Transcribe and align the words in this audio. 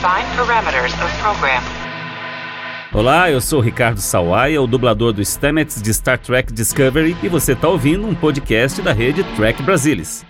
Define 0.00 0.34
parameters 0.34 0.94
of 0.94 1.14
program. 1.18 1.62
Olá, 2.90 3.30
eu 3.30 3.38
sou 3.38 3.60
Ricardo 3.60 4.00
Sawaia, 4.00 4.62
o 4.62 4.66
dublador 4.66 5.12
do 5.12 5.20
Stamets 5.20 5.82
de 5.82 5.92
Star 5.92 6.18
Trek 6.18 6.50
Discovery, 6.54 7.14
e 7.22 7.28
você 7.28 7.52
está 7.52 7.68
ouvindo 7.68 8.06
um 8.06 8.14
podcast 8.14 8.80
da 8.80 8.94
rede 8.94 9.22
Trek 9.36 9.62
Brasilis. 9.62 10.24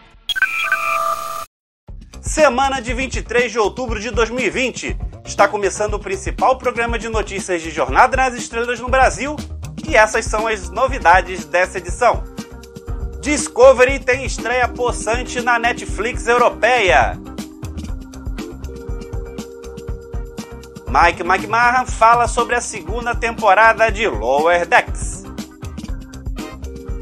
Semana 2.21 2.81
de 2.81 2.93
23 2.93 3.53
de 3.53 3.61
outubro 3.61 4.01
de 4.01 4.11
2020. 4.11 4.97
Está 5.25 5.47
começando 5.47 5.95
o 5.95 6.01
principal 6.01 6.59
programa 6.59 6.99
de 6.99 7.09
notícias 7.09 7.63
de 7.63 7.71
Jornada 7.71 8.17
nas 8.17 8.35
Estrelas 8.35 8.81
no 8.81 8.89
Brasil, 8.89 9.37
e 9.89 9.95
essas 9.95 10.25
são 10.25 10.49
as 10.49 10.69
novidades 10.69 11.45
dessa 11.45 11.79
edição. 11.79 12.25
Discovery 13.21 14.01
tem 14.01 14.25
estreia 14.25 14.67
possante 14.67 15.41
na 15.41 15.61
Netflix 15.61 16.27
europeia. 16.27 17.17
Mike 20.91 21.23
McMahon 21.23 21.87
fala 21.87 22.27
sobre 22.27 22.57
a 22.57 22.61
segunda 22.61 23.15
temporada 23.15 23.93
de 23.93 24.09
Lower 24.09 24.67
Decks. 24.67 25.23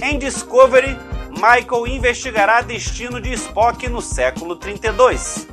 Em 0.03 0.19
Discovery, 0.19 0.95
Michael 1.31 1.87
investigará 1.87 2.61
destino 2.61 3.19
de 3.19 3.33
Spock 3.33 3.89
no 3.89 4.03
século 4.03 4.57
32. 4.57 5.49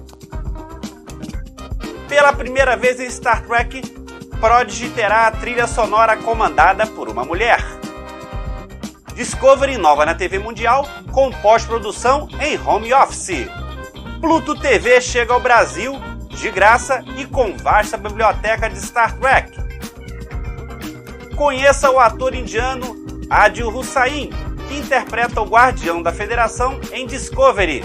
Pela 2.09 2.34
primeira 2.34 2.75
vez 2.75 2.99
em 2.99 3.09
Star 3.09 3.41
Trek, 3.45 3.81
Prodigy 4.41 4.89
terá 4.89 5.27
a 5.27 5.31
trilha 5.31 5.66
sonora 5.66 6.17
comandada 6.17 6.86
por 6.86 7.08
uma 7.08 7.23
mulher. 7.23 7.63
Discovery 9.13 9.77
nova 9.77 10.05
na 10.05 10.13
TV 10.13 10.39
Mundial 10.39 10.86
com 11.13 11.31
pós-produção 11.31 12.27
em 12.41 12.59
home 12.67 12.94
office. 12.94 13.47
Pluto 14.20 14.59
TV 14.59 14.99
chega 14.99 15.33
ao 15.33 15.39
Brasil 15.39 15.94
de 16.35 16.52
graça 16.52 17.03
e 17.17 17.25
com 17.25 17.55
vasta 17.57 17.98
biblioteca 17.98 18.70
de 18.70 18.80
Star 18.80 19.17
Trek. 19.17 19.52
Conheça 21.36 21.89
o 21.89 22.00
ator 22.00 22.33
indiano 22.33 22.95
Adil 23.30 23.69
Hussain, 23.69 24.30
que 24.67 24.77
interpreta 24.77 25.42
o 25.42 25.45
Guardião 25.45 26.02
da 26.02 26.11
Federação 26.11 26.80
em 26.92 27.05
Discovery. 27.05 27.83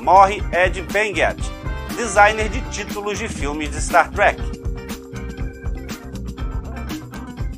Morre 0.00 0.42
Ed 0.52 0.82
Benguet, 0.82 1.40
designer 1.96 2.48
de 2.48 2.60
títulos 2.70 3.18
de 3.18 3.28
filmes 3.28 3.70
de 3.70 3.80
Star 3.80 4.10
Trek. 4.10 4.40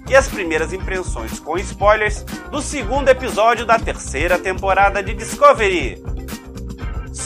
E 0.09 0.15
as 0.15 0.29
primeiras 0.29 0.73
impressões 0.73 1.41
com 1.41 1.57
spoilers 1.59 2.23
do 2.51 2.61
segundo 2.61 3.09
episódio 3.09 3.65
da 3.65 3.79
terceira 3.79 4.39
temporada 4.39 5.03
de 5.03 5.15
Discovery. 5.15 6.14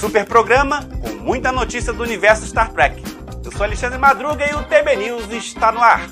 Super 0.00 0.24
programa 0.24 0.88
com 1.02 1.24
muita 1.24 1.50
notícia 1.50 1.92
do 1.92 2.04
universo 2.04 2.46
Star 2.46 2.72
Trek. 2.72 3.02
Eu 3.44 3.50
sou 3.50 3.64
Alexandre 3.64 3.98
Madruga 3.98 4.48
e 4.48 4.54
o 4.54 4.62
TB 4.62 4.94
News 4.94 5.28
está 5.32 5.72
no 5.72 5.80
ar. 5.80 6.08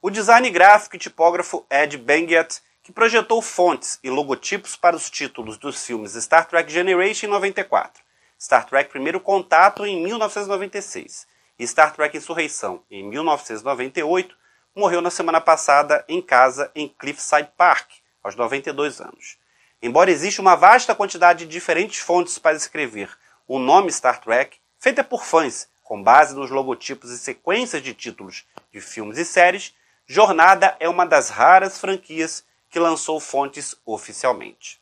O 0.00 0.08
design 0.08 0.48
gráfico 0.48 0.96
e 0.96 0.98
tipógrafo 0.98 1.66
Ed 1.70 1.98
Benguet, 1.98 2.62
que 2.82 2.90
projetou 2.90 3.42
fontes 3.42 3.98
e 4.02 4.08
logotipos 4.08 4.74
para 4.74 4.96
os 4.96 5.10
títulos 5.10 5.58
dos 5.58 5.84
filmes 5.84 6.14
Star 6.14 6.46
Trek 6.46 6.72
Generation 6.72 7.26
em 7.26 7.30
94, 7.30 8.02
Star 8.40 8.64
Trek 8.64 8.88
Primeiro 8.88 9.20
Contato 9.20 9.84
em 9.84 10.02
1996 10.02 11.26
e 11.58 11.66
Star 11.66 11.94
Trek 11.94 12.16
Insurreição 12.16 12.82
em 12.90 13.04
1998, 13.04 14.34
morreu 14.74 15.02
na 15.02 15.10
semana 15.10 15.42
passada 15.42 16.02
em 16.08 16.22
casa 16.22 16.70
em 16.74 16.88
Cliffside 16.88 17.50
Park, 17.54 17.90
aos 18.22 18.34
92 18.34 18.98
anos. 19.02 19.36
Embora 19.82 20.10
exista 20.10 20.40
uma 20.40 20.56
vasta 20.56 20.94
quantidade 20.94 21.44
de 21.44 21.52
diferentes 21.52 22.00
fontes 22.00 22.38
para 22.38 22.56
escrever 22.56 23.10
o 23.46 23.58
nome 23.58 23.92
Star 23.92 24.18
Trek, 24.22 24.56
feita 24.78 25.04
por 25.04 25.22
fãs 25.22 25.68
com 25.84 26.02
base 26.02 26.34
nos 26.34 26.50
logotipos 26.50 27.10
e 27.10 27.18
sequências 27.18 27.82
de 27.82 27.92
títulos 27.92 28.46
de 28.72 28.80
filmes 28.80 29.18
e 29.18 29.24
séries, 29.26 29.74
Jornada 30.06 30.76
é 30.80 30.88
uma 30.88 31.04
das 31.04 31.28
raras 31.28 31.78
franquias 31.78 32.42
que 32.70 32.78
lançou 32.78 33.20
fontes 33.20 33.76
oficialmente. 33.84 34.80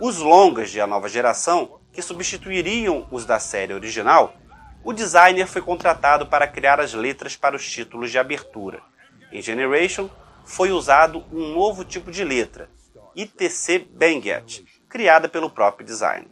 Os 0.00 0.18
longas 0.18 0.70
de 0.70 0.80
A 0.80 0.88
Nova 0.88 1.08
Geração, 1.08 1.78
que 1.94 2.02
substituiriam 2.02 3.06
os 3.10 3.24
da 3.24 3.38
série 3.38 3.72
original, 3.72 4.34
o 4.82 4.92
designer 4.92 5.46
foi 5.46 5.62
contratado 5.62 6.26
para 6.26 6.46
criar 6.46 6.80
as 6.80 6.92
letras 6.92 7.36
para 7.36 7.56
os 7.56 7.66
títulos 7.66 8.10
de 8.10 8.18
abertura. 8.18 8.82
Em 9.32 9.40
Generation, 9.40 10.10
foi 10.44 10.72
usado 10.72 11.24
um 11.32 11.54
novo 11.54 11.84
tipo 11.84 12.10
de 12.10 12.22
letra, 12.22 12.68
ITC 13.14 13.78
Benguet, 13.90 14.64
criada 14.88 15.28
pelo 15.28 15.48
próprio 15.48 15.86
designer. 15.86 16.28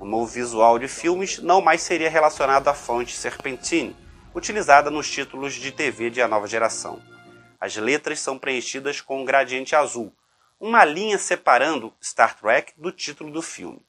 O 0.00 0.06
novo 0.06 0.26
visual 0.26 0.78
de 0.78 0.88
filmes 0.88 1.38
não 1.38 1.60
mais 1.60 1.82
seria 1.82 2.08
relacionado 2.08 2.68
à 2.68 2.74
fonte 2.74 3.14
Serpentine, 3.14 3.96
utilizada 4.34 4.90
nos 4.90 5.10
títulos 5.10 5.52
de 5.54 5.70
TV 5.70 6.10
de 6.10 6.22
A 6.22 6.28
Nova 6.28 6.46
Geração. 6.46 7.02
As 7.60 7.76
letras 7.76 8.18
são 8.20 8.38
preenchidas 8.38 9.00
com 9.00 9.20
um 9.20 9.24
gradiente 9.24 9.76
azul, 9.76 10.12
uma 10.58 10.84
linha 10.84 11.18
separando 11.18 11.92
Star 12.02 12.38
Trek 12.38 12.72
do 12.76 12.90
título 12.90 13.30
do 13.30 13.42
filme. 13.42 13.84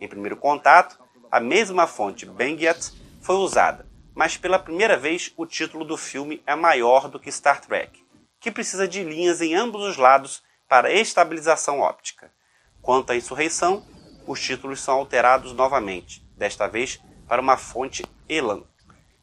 Em 0.00 0.08
primeiro 0.08 0.36
contato, 0.36 0.98
a 1.30 1.40
mesma 1.40 1.86
fonte 1.86 2.26
Benguet 2.26 2.92
foi 3.20 3.36
usada, 3.36 3.86
mas 4.14 4.36
pela 4.36 4.58
primeira 4.58 4.96
vez 4.96 5.32
o 5.36 5.46
título 5.46 5.84
do 5.84 5.96
filme 5.96 6.42
é 6.46 6.54
maior 6.54 7.08
do 7.08 7.18
que 7.18 7.32
Star 7.32 7.60
Trek, 7.60 8.04
que 8.38 8.50
precisa 8.50 8.86
de 8.86 9.02
linhas 9.02 9.40
em 9.40 9.54
ambos 9.54 9.82
os 9.82 9.96
lados 9.96 10.42
para 10.68 10.92
estabilização 10.92 11.80
óptica. 11.80 12.32
Quanto 12.80 13.10
à 13.10 13.16
insurreição, 13.16 13.84
os 14.26 14.40
títulos 14.40 14.80
são 14.80 14.94
alterados 14.94 15.52
novamente, 15.52 16.24
desta 16.36 16.66
vez 16.66 17.00
para 17.26 17.40
uma 17.40 17.56
fonte 17.56 18.04
Elan. 18.28 18.62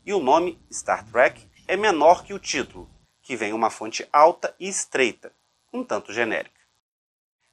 E 0.05 0.13
o 0.13 0.19
nome 0.19 0.59
Star 0.71 1.05
Trek 1.11 1.47
é 1.67 1.77
menor 1.77 2.23
que 2.23 2.33
o 2.33 2.39
título, 2.39 2.89
que 3.21 3.35
vem 3.35 3.53
uma 3.53 3.69
fonte 3.69 4.07
alta 4.11 4.55
e 4.59 4.67
estreita, 4.67 5.31
um 5.71 5.83
tanto 5.83 6.11
genérica. 6.11 6.59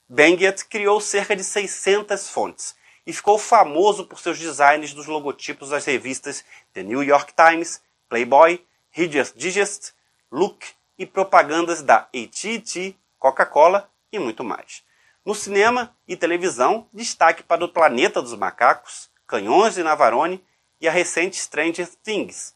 Benguet 0.09 0.65
criou 0.65 1.01
cerca 1.01 1.37
de 1.37 1.45
600 1.45 2.31
fontes 2.31 2.78
e 3.09 3.13
ficou 3.15 3.39
famoso 3.39 4.05
por 4.05 4.21
seus 4.21 4.39
designs 4.39 4.93
dos 4.93 5.07
logotipos 5.07 5.71
das 5.71 5.87
revistas 5.87 6.45
The 6.75 6.83
New 6.83 7.03
York 7.03 7.33
Times, 7.33 7.81
Playboy, 8.07 8.63
Reader's 8.91 9.33
Digest, 9.35 9.95
Look 10.31 10.67
e 10.99 11.07
propagandas 11.07 11.81
da 11.81 12.01
AT&T, 12.15 12.95
Coca-Cola 13.19 13.91
e 14.13 14.19
muito 14.19 14.45
mais. 14.45 14.85
No 15.25 15.35
cinema 15.35 15.97
e 16.07 16.17
televisão, 16.17 16.87
destaque 16.93 17.43
para 17.43 17.65
o 17.65 17.69
Planeta 17.71 18.21
dos 18.21 18.35
Macacos, 18.35 19.09
Canhões 19.27 19.75
de 19.75 19.83
Navarone 19.83 20.45
e 20.79 20.87
a 20.87 20.93
recente 20.93 21.39
Stranger 21.39 21.89
Things, 22.05 22.55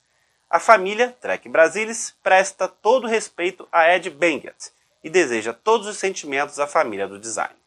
a 0.51 0.61
família 0.61 1.17
Trek 1.19 1.49
Brasilis 1.49 2.15
presta 2.23 2.69
todo 2.69 3.07
respeito 3.07 3.67
a 3.73 3.89
Ed 3.89 4.11
Benguet 4.11 4.71
e 5.03 5.09
deseja 5.09 5.55
todos 5.55 5.87
os 5.87 5.97
sentimentos 5.97 6.61
à 6.61 6.67
família 6.67 7.09
do 7.09 7.19
design. 7.19 7.62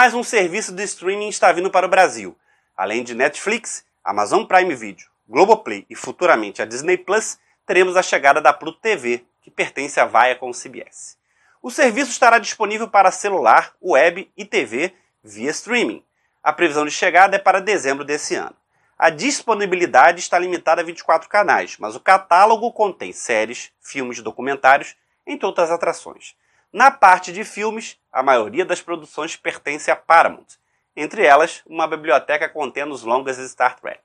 Mais 0.00 0.14
um 0.14 0.22
serviço 0.22 0.72
de 0.72 0.82
streaming 0.84 1.28
está 1.28 1.52
vindo 1.52 1.70
para 1.70 1.84
o 1.84 1.88
Brasil. 1.90 2.34
Além 2.74 3.04
de 3.04 3.14
Netflix, 3.14 3.84
Amazon 4.02 4.46
Prime 4.46 4.74
Video, 4.74 5.06
Globoplay 5.28 5.84
e 5.90 5.94
futuramente 5.94 6.62
a 6.62 6.64
Disney 6.64 6.96
Plus, 6.96 7.38
teremos 7.66 7.94
a 7.98 8.02
chegada 8.02 8.40
da 8.40 8.50
Pluto 8.50 8.80
TV, 8.80 9.26
que 9.42 9.50
pertence 9.50 10.00
à 10.00 10.06
Viacom 10.06 10.52
CBS. 10.52 11.18
O 11.62 11.70
serviço 11.70 12.12
estará 12.12 12.38
disponível 12.38 12.88
para 12.88 13.10
celular, 13.10 13.74
web 13.78 14.26
e 14.34 14.44
TV 14.46 14.94
via 15.22 15.50
streaming. 15.50 16.02
A 16.42 16.50
previsão 16.50 16.86
de 16.86 16.90
chegada 16.90 17.36
é 17.36 17.38
para 17.38 17.60
dezembro 17.60 18.02
desse 18.02 18.34
ano. 18.34 18.56
A 18.98 19.10
disponibilidade 19.10 20.20
está 20.20 20.38
limitada 20.38 20.80
a 20.80 20.84
24 20.84 21.28
canais, 21.28 21.76
mas 21.78 21.94
o 21.94 22.00
catálogo 22.00 22.72
contém 22.72 23.12
séries, 23.12 23.70
filmes, 23.82 24.22
documentários, 24.22 24.96
entre 25.26 25.44
outras 25.44 25.70
atrações. 25.70 26.34
Na 26.72 26.90
parte 26.90 27.32
de 27.32 27.44
filmes, 27.44 27.98
a 28.12 28.22
maioria 28.22 28.64
das 28.64 28.80
produções 28.80 29.36
pertence 29.36 29.90
à 29.90 29.96
Paramount, 29.96 30.46
entre 30.94 31.24
elas 31.24 31.62
uma 31.66 31.86
biblioteca 31.86 32.48
contendo 32.48 32.94
os 32.94 33.02
longas 33.02 33.36
de 33.36 33.48
Star 33.48 33.78
Trek. 33.80 34.00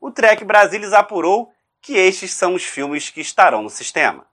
O 0.00 0.10
Trek 0.10 0.44
Brasilis 0.44 0.92
apurou 0.92 1.52
que 1.80 1.94
estes 1.94 2.32
são 2.32 2.54
os 2.54 2.64
filmes 2.64 3.10
que 3.10 3.20
estarão 3.20 3.62
no 3.62 3.70
sistema. 3.70 4.26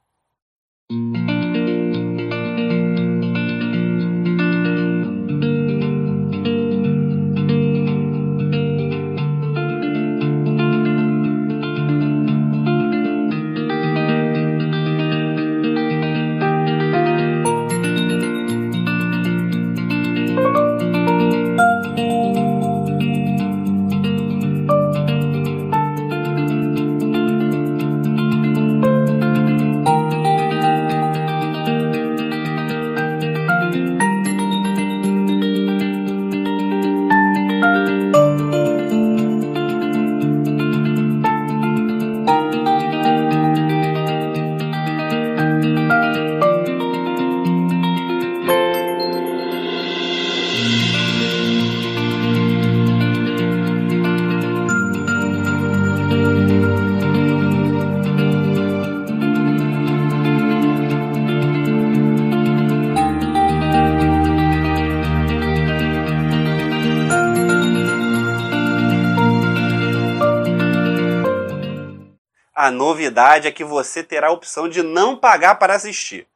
Novidade 72.99 73.47
é 73.47 73.51
que 73.51 73.63
você 73.63 74.03
terá 74.03 74.27
a 74.27 74.31
opção 74.31 74.67
de 74.67 74.83
não 74.83 75.15
pagar 75.15 75.55
para 75.55 75.73
assistir. 75.73 76.27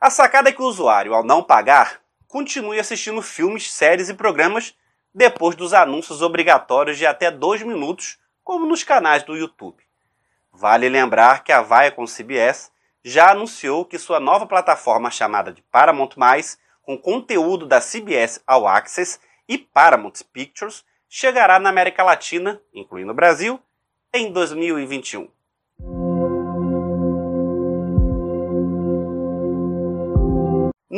A 0.00 0.08
sacada 0.08 0.48
é 0.48 0.52
que 0.52 0.62
o 0.62 0.64
usuário, 0.64 1.12
ao 1.12 1.22
não 1.22 1.42
pagar, 1.42 2.00
continue 2.26 2.80
assistindo 2.80 3.20
filmes, 3.20 3.70
séries 3.70 4.08
e 4.08 4.14
programas 4.14 4.74
depois 5.14 5.54
dos 5.54 5.74
anúncios 5.74 6.22
obrigatórios 6.22 6.96
de 6.96 7.04
até 7.04 7.30
dois 7.30 7.62
minutos, 7.62 8.18
como 8.42 8.64
nos 8.64 8.82
canais 8.82 9.24
do 9.24 9.36
YouTube. 9.36 9.82
Vale 10.50 10.88
lembrar 10.88 11.44
que 11.44 11.52
a 11.52 11.60
Viacom 11.60 12.06
CBS 12.06 12.72
já 13.04 13.32
anunciou 13.32 13.84
que 13.84 13.98
sua 13.98 14.18
nova 14.18 14.46
plataforma 14.46 15.10
chamada 15.10 15.52
de 15.52 15.60
Paramount+, 15.60 16.14
com 16.80 16.96
conteúdo 16.96 17.66
da 17.66 17.78
CBS 17.78 18.40
All 18.46 18.66
Access 18.66 19.20
e 19.46 19.58
Paramount 19.58 20.14
Pictures, 20.32 20.82
chegará 21.10 21.58
na 21.58 21.68
América 21.68 22.02
Latina, 22.02 22.58
incluindo 22.72 23.12
o 23.12 23.14
Brasil, 23.14 23.60
em 24.14 24.32
2021. 24.32 25.35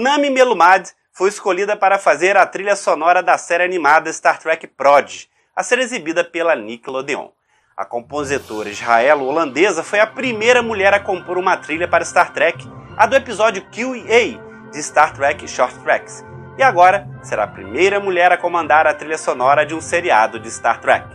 Nami 0.00 0.30
Melumad 0.30 0.90
foi 1.10 1.28
escolhida 1.28 1.76
para 1.76 1.98
fazer 1.98 2.36
a 2.36 2.46
trilha 2.46 2.76
sonora 2.76 3.20
da 3.20 3.36
série 3.36 3.64
animada 3.64 4.12
Star 4.12 4.38
Trek 4.38 4.64
Prod, 4.68 5.26
a 5.56 5.62
ser 5.64 5.80
exibida 5.80 6.22
pela 6.22 6.54
Nickelodeon. 6.54 7.30
A 7.76 7.84
compositora 7.84 8.68
israelo-holandesa 8.68 9.82
foi 9.82 9.98
a 9.98 10.06
primeira 10.06 10.62
mulher 10.62 10.94
a 10.94 11.00
compor 11.00 11.36
uma 11.36 11.56
trilha 11.56 11.88
para 11.88 12.04
Star 12.04 12.32
Trek, 12.32 12.64
a 12.96 13.06
do 13.06 13.16
episódio 13.16 13.68
Q&A 13.72 14.70
de 14.70 14.80
Star 14.80 15.12
Trek 15.14 15.48
Short 15.48 15.76
Tracks, 15.80 16.24
e 16.56 16.62
agora 16.62 17.08
será 17.20 17.42
a 17.42 17.48
primeira 17.48 17.98
mulher 17.98 18.30
a 18.30 18.38
comandar 18.38 18.86
a 18.86 18.94
trilha 18.94 19.18
sonora 19.18 19.66
de 19.66 19.74
um 19.74 19.80
seriado 19.80 20.38
de 20.38 20.48
Star 20.48 20.80
Trek. 20.80 21.08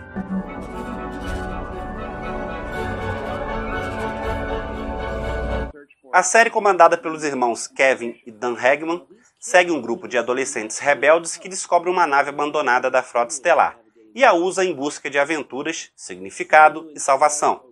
A 6.14 6.22
série, 6.22 6.52
comandada 6.52 6.96
pelos 6.96 7.24
irmãos 7.24 7.66
Kevin 7.66 8.22
e 8.24 8.32
Dan 8.32 8.56
Hagman, 8.56 9.04
segue 9.40 9.72
um 9.72 9.82
grupo 9.82 10.08
de 10.08 10.16
adolescentes 10.16 10.78
rebeldes 10.78 11.38
que 11.38 11.50
descobre 11.50 11.90
uma 11.90 12.06
nave 12.06 12.30
abandonada 12.30 12.92
da 12.92 13.02
frota 13.02 13.34
estelar 13.34 13.80
e 14.14 14.24
a 14.24 14.32
usa 14.32 14.64
em 14.64 14.76
busca 14.76 15.10
de 15.10 15.18
aventuras, 15.18 15.92
significado 15.96 16.88
e 16.94 17.00
salvação. 17.00 17.66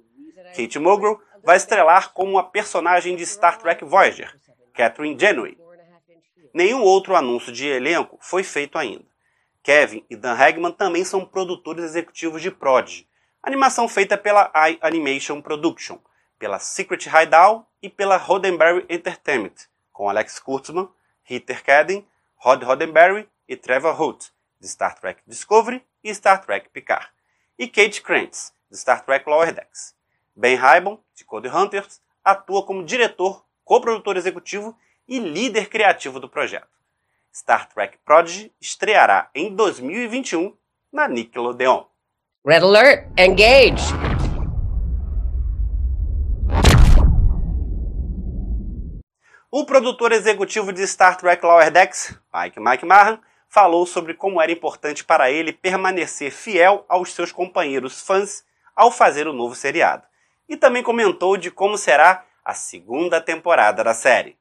Kate 0.56 0.80
Mulgrew 0.80 1.22
vai 1.44 1.56
estrelar 1.56 2.14
como 2.14 2.40
a 2.40 2.44
personagem 2.44 3.16
de 3.16 3.28
Star 3.28 3.60
Trek 3.60 3.86
Voyager, 3.86 4.36
Catherine 4.74 5.16
Janeway. 5.20 5.56
Nenhum 6.52 6.82
outro 6.82 7.16
anúncio 7.16 7.52
de 7.52 7.68
elenco 7.68 8.18
foi 8.20 8.42
feito 8.42 8.76
ainda. 8.76 9.06
Kevin 9.62 10.04
e 10.10 10.16
Dan 10.16 10.34
Hagman 10.34 10.72
também 10.72 11.06
são 11.06 11.24
produtores 11.24 11.84
executivos 11.84 12.42
de 12.42 12.50
Prodigy, 12.50 13.08
animação 13.44 13.88
feita 13.88 14.18
pela 14.18 14.52
iAnimation 14.56 15.44
Production, 15.44 16.00
pela 16.42 16.58
Secret 16.58 17.08
Hideout 17.08 17.68
e 17.84 17.88
pela 17.88 18.18
Roddenberry 18.18 18.84
Entertainment, 18.90 19.54
com 19.94 20.10
Alex 20.10 20.40
Kurtzman, 20.40 20.90
Heather 21.30 21.64
Cadden, 21.64 22.04
Rod 22.36 22.64
Roddenberry 22.64 23.30
e 23.48 23.56
Trevor 23.56 23.94
Holt, 23.94 24.30
de 24.60 24.68
Star 24.68 25.00
Trek 25.00 25.22
Discovery 25.28 25.86
e 26.04 26.12
Star 26.16 26.44
Trek 26.44 26.68
Picard, 26.70 27.08
e 27.60 27.68
Kate 27.68 28.02
Krantz, 28.02 28.52
de 28.72 28.76
Star 28.76 29.06
Trek 29.06 29.30
Lower 29.30 29.54
Decks. 29.54 29.94
Ben 30.36 30.58
Hybon, 30.58 31.00
de 31.16 31.24
Code 31.24 31.48
Hunters, 31.48 32.02
atua 32.24 32.66
como 32.66 32.84
diretor, 32.84 33.46
coprodutor 33.64 34.18
executivo 34.18 34.76
e 35.08 35.20
líder 35.20 35.70
criativo 35.70 36.20
do 36.20 36.28
projeto. 36.28 36.68
Star 37.32 37.70
Trek 37.70 38.00
Prodigy 38.04 38.52
estreará 38.60 39.30
em 39.36 39.56
2021 39.56 40.58
na 40.92 41.08
Nickelodeon. 41.08 41.86
Red 42.44 42.64
Alert, 42.64 43.12
engage! 43.16 44.11
O 49.54 49.66
produtor 49.66 50.14
executivo 50.14 50.72
de 50.72 50.88
Star 50.88 51.18
Trek 51.18 51.46
Lower 51.46 51.70
Decks, 51.70 52.18
Mike 52.34 52.58
McMahon, 52.58 53.20
falou 53.50 53.86
sobre 53.86 54.14
como 54.14 54.42
era 54.42 54.50
importante 54.50 55.04
para 55.04 55.30
ele 55.30 55.52
permanecer 55.52 56.32
fiel 56.32 56.86
aos 56.88 57.14
seus 57.14 57.34
companheiros 57.34 58.00
fãs 58.00 58.46
ao 58.74 58.90
fazer 58.90 59.28
o 59.28 59.34
novo 59.34 59.54
seriado. 59.54 60.04
E 60.48 60.56
também 60.56 60.82
comentou 60.82 61.36
de 61.36 61.52
como 61.52 61.78
será 61.78 62.24
a 62.46 62.54
segunda 62.54 63.20
temporada 63.20 63.84
da 63.84 63.94
série. 63.94 64.38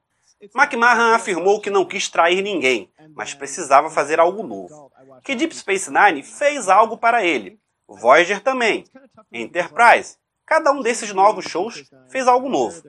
McMahon 0.55 1.13
afirmou 1.13 1.61
que 1.61 1.71
não 1.71 1.85
quis 1.85 2.09
trair 2.09 2.41
ninguém, 2.41 2.89
mas 3.17 3.35
precisava 3.35 3.91
fazer 3.91 4.21
algo 4.21 4.45
novo. 4.45 4.93
Que 5.25 5.35
Deep 5.35 5.57
Space 5.57 5.91
Nine 5.91 6.23
fez 6.23 6.69
algo 6.69 6.97
para 6.97 7.25
ele. 7.27 7.59
Voyager 7.89 8.39
também. 8.39 8.85
Enterprise. 9.33 10.20
Cada 10.51 10.73
um 10.73 10.83
desses 10.83 11.13
novos 11.13 11.45
shows 11.45 11.89
fez 12.09 12.27
algo 12.27 12.49
novo. 12.49 12.83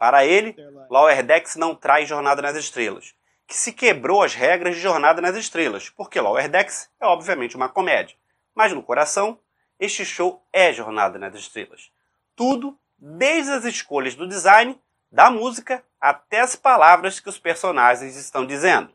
Para 0.00 0.24
ele, 0.24 0.56
Lower 0.88 1.22
Decks 1.22 1.54
não 1.54 1.74
traz 1.74 2.08
Jornada 2.08 2.40
nas 2.40 2.56
Estrelas, 2.56 3.14
que 3.46 3.54
se 3.54 3.74
quebrou 3.74 4.22
as 4.22 4.32
regras 4.32 4.76
de 4.76 4.80
Jornada 4.80 5.20
nas 5.20 5.36
Estrelas, 5.36 5.90
porque 5.90 6.18
Lower 6.18 6.48
Decks 6.48 6.88
é 6.98 7.04
obviamente 7.04 7.56
uma 7.56 7.68
comédia. 7.68 8.16
Mas 8.54 8.72
no 8.72 8.82
coração, 8.82 9.38
este 9.78 10.02
show 10.02 10.42
é 10.50 10.72
Jornada 10.72 11.18
nas 11.18 11.34
Estrelas. 11.34 11.90
Tudo, 12.34 12.74
desde 12.96 13.52
as 13.52 13.66
escolhas 13.66 14.14
do 14.14 14.26
design, 14.26 14.80
da 15.12 15.30
música, 15.30 15.84
até 16.00 16.40
as 16.40 16.56
palavras 16.56 17.20
que 17.20 17.28
os 17.28 17.38
personagens 17.38 18.16
estão 18.16 18.46
dizendo. 18.46 18.88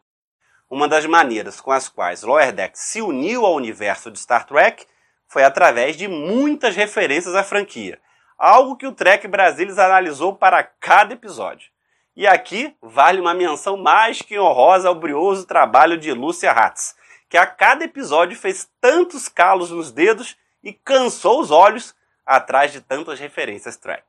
Uma 0.68 0.88
das 0.88 1.06
maneiras 1.06 1.62
com 1.62 1.72
as 1.72 1.88
quais 1.88 2.24
Lower 2.24 2.52
Decks 2.54 2.82
se 2.82 3.04
uniu 3.04 3.46
ao 3.46 3.54
universo 3.54 4.10
de 4.10 4.18
Star 4.18 4.48
Trek 4.48 4.88
foi 5.30 5.44
através 5.44 5.96
de 5.96 6.08
muitas 6.08 6.76
referências 6.76 7.36
à 7.36 7.44
franquia, 7.44 8.00
algo 8.38 8.76
que 8.76 8.88
o 8.88 8.92
Trek 8.92 9.28
Brasilis 9.28 9.78
analisou 9.78 10.36
para 10.36 10.64
cada 10.64 11.14
episódio. 11.14 11.70
E 12.16 12.26
aqui 12.26 12.76
vale 12.82 13.22
uma 13.22 13.34
menção 13.34 13.78
mais 13.78 14.22
que 14.22 14.40
honrosa 14.40 14.90
ao 14.90 14.96
brioso 14.96 15.46
trabalho 15.46 15.98
de 15.98 16.12
Lúcia 16.12 16.52
Hatz, 16.52 16.96
que 17.30 17.38
a 17.38 17.46
cada 17.46 17.86
episódio 17.86 18.36
fez 18.36 18.68
tantos 18.82 19.30
calos 19.30 19.70
nos 19.70 19.92
dedos 19.92 20.36
e 20.64 20.74
cansou 20.74 21.40
os 21.40 21.52
olhos 21.52 21.96
atrás 22.26 22.72
de 22.72 22.82
tantas 22.82 23.20
referências 23.20 23.78
Trek. 23.78 24.04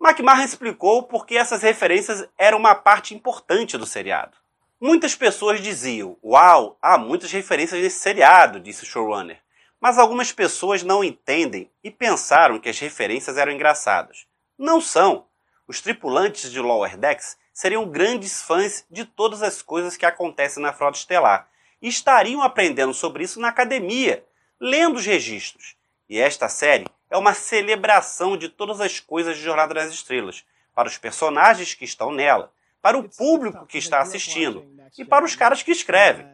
McMahon 0.00 0.42
explicou 0.42 1.02
por 1.02 1.26
que 1.26 1.36
essas 1.36 1.62
referências 1.62 2.26
eram 2.38 2.58
uma 2.58 2.74
parte 2.74 3.14
importante 3.14 3.76
do 3.76 3.84
seriado. 3.84 4.38
Muitas 4.80 5.14
pessoas 5.14 5.60
diziam: 5.60 6.16
Uau, 6.24 6.78
há 6.80 6.96
muitas 6.96 7.30
referências 7.30 7.80
nesse 7.80 7.98
seriado, 7.98 8.58
disse 8.58 8.84
o 8.84 8.86
showrunner. 8.86 9.38
Mas 9.80 9.98
algumas 9.98 10.30
pessoas 10.30 10.82
não 10.82 11.02
entendem 11.02 11.70
e 11.82 11.90
pensaram 11.90 12.60
que 12.60 12.68
as 12.68 12.78
referências 12.78 13.38
eram 13.38 13.52
engraçadas. 13.52 14.26
Não 14.58 14.80
são. 14.80 15.26
Os 15.66 15.80
tripulantes 15.80 16.52
de 16.52 16.60
Lower 16.60 16.98
Decks 16.98 17.38
seriam 17.52 17.88
grandes 17.88 18.42
fãs 18.42 18.84
de 18.90 19.04
todas 19.04 19.42
as 19.42 19.62
coisas 19.62 19.96
que 19.96 20.04
acontecem 20.04 20.62
na 20.62 20.72
Frota 20.72 20.98
Estelar 20.98 21.48
e 21.80 21.88
estariam 21.88 22.42
aprendendo 22.42 22.92
sobre 22.92 23.24
isso 23.24 23.40
na 23.40 23.48
academia, 23.48 24.24
lendo 24.60 24.96
os 24.96 25.06
registros. 25.06 25.76
E 26.08 26.18
esta 26.18 26.48
série 26.48 26.86
é 27.08 27.16
uma 27.16 27.32
celebração 27.32 28.36
de 28.36 28.48
todas 28.48 28.80
as 28.80 29.00
coisas 29.00 29.36
de 29.36 29.42
Jornada 29.42 29.74
das 29.74 29.92
Estrelas, 29.92 30.44
para 30.74 30.88
os 30.88 30.98
personagens 30.98 31.74
que 31.74 31.84
estão 31.84 32.12
nela, 32.12 32.52
para 32.82 32.98
o 32.98 33.08
público 33.08 33.66
que 33.66 33.78
está 33.78 34.00
assistindo 34.00 34.66
e 34.98 35.04
para 35.04 35.24
os 35.24 35.34
caras 35.34 35.62
que 35.62 35.70
escrevem. 35.70 36.26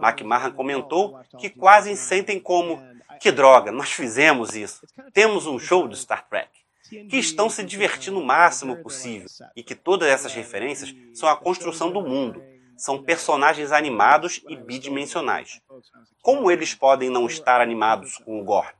McMahon 0.00 0.52
comentou 0.52 1.18
que 1.38 1.50
quase 1.50 1.96
sentem 1.96 2.38
como: 2.38 2.82
que 3.20 3.30
droga, 3.30 3.70
nós 3.70 3.92
fizemos 3.92 4.54
isso. 4.56 4.86
Temos 5.12 5.46
um 5.46 5.58
show 5.58 5.86
do 5.86 5.96
Star 5.96 6.26
Trek. 6.28 6.50
Que 7.08 7.16
estão 7.16 7.48
se 7.48 7.62
divertindo 7.64 8.18
o 8.18 8.24
máximo 8.24 8.76
possível 8.82 9.26
e 9.56 9.62
que 9.62 9.74
todas 9.74 10.08
essas 10.08 10.34
referências 10.34 10.94
são 11.14 11.28
a 11.28 11.36
construção 11.36 11.90
do 11.90 12.02
mundo. 12.02 12.42
São 12.76 13.02
personagens 13.02 13.72
animados 13.72 14.42
e 14.48 14.56
bidimensionais. 14.56 15.60
Como 16.20 16.50
eles 16.50 16.74
podem 16.74 17.08
não 17.08 17.26
estar 17.26 17.60
animados 17.60 18.18
com 18.18 18.40
o 18.40 18.44
Gore? 18.44 18.74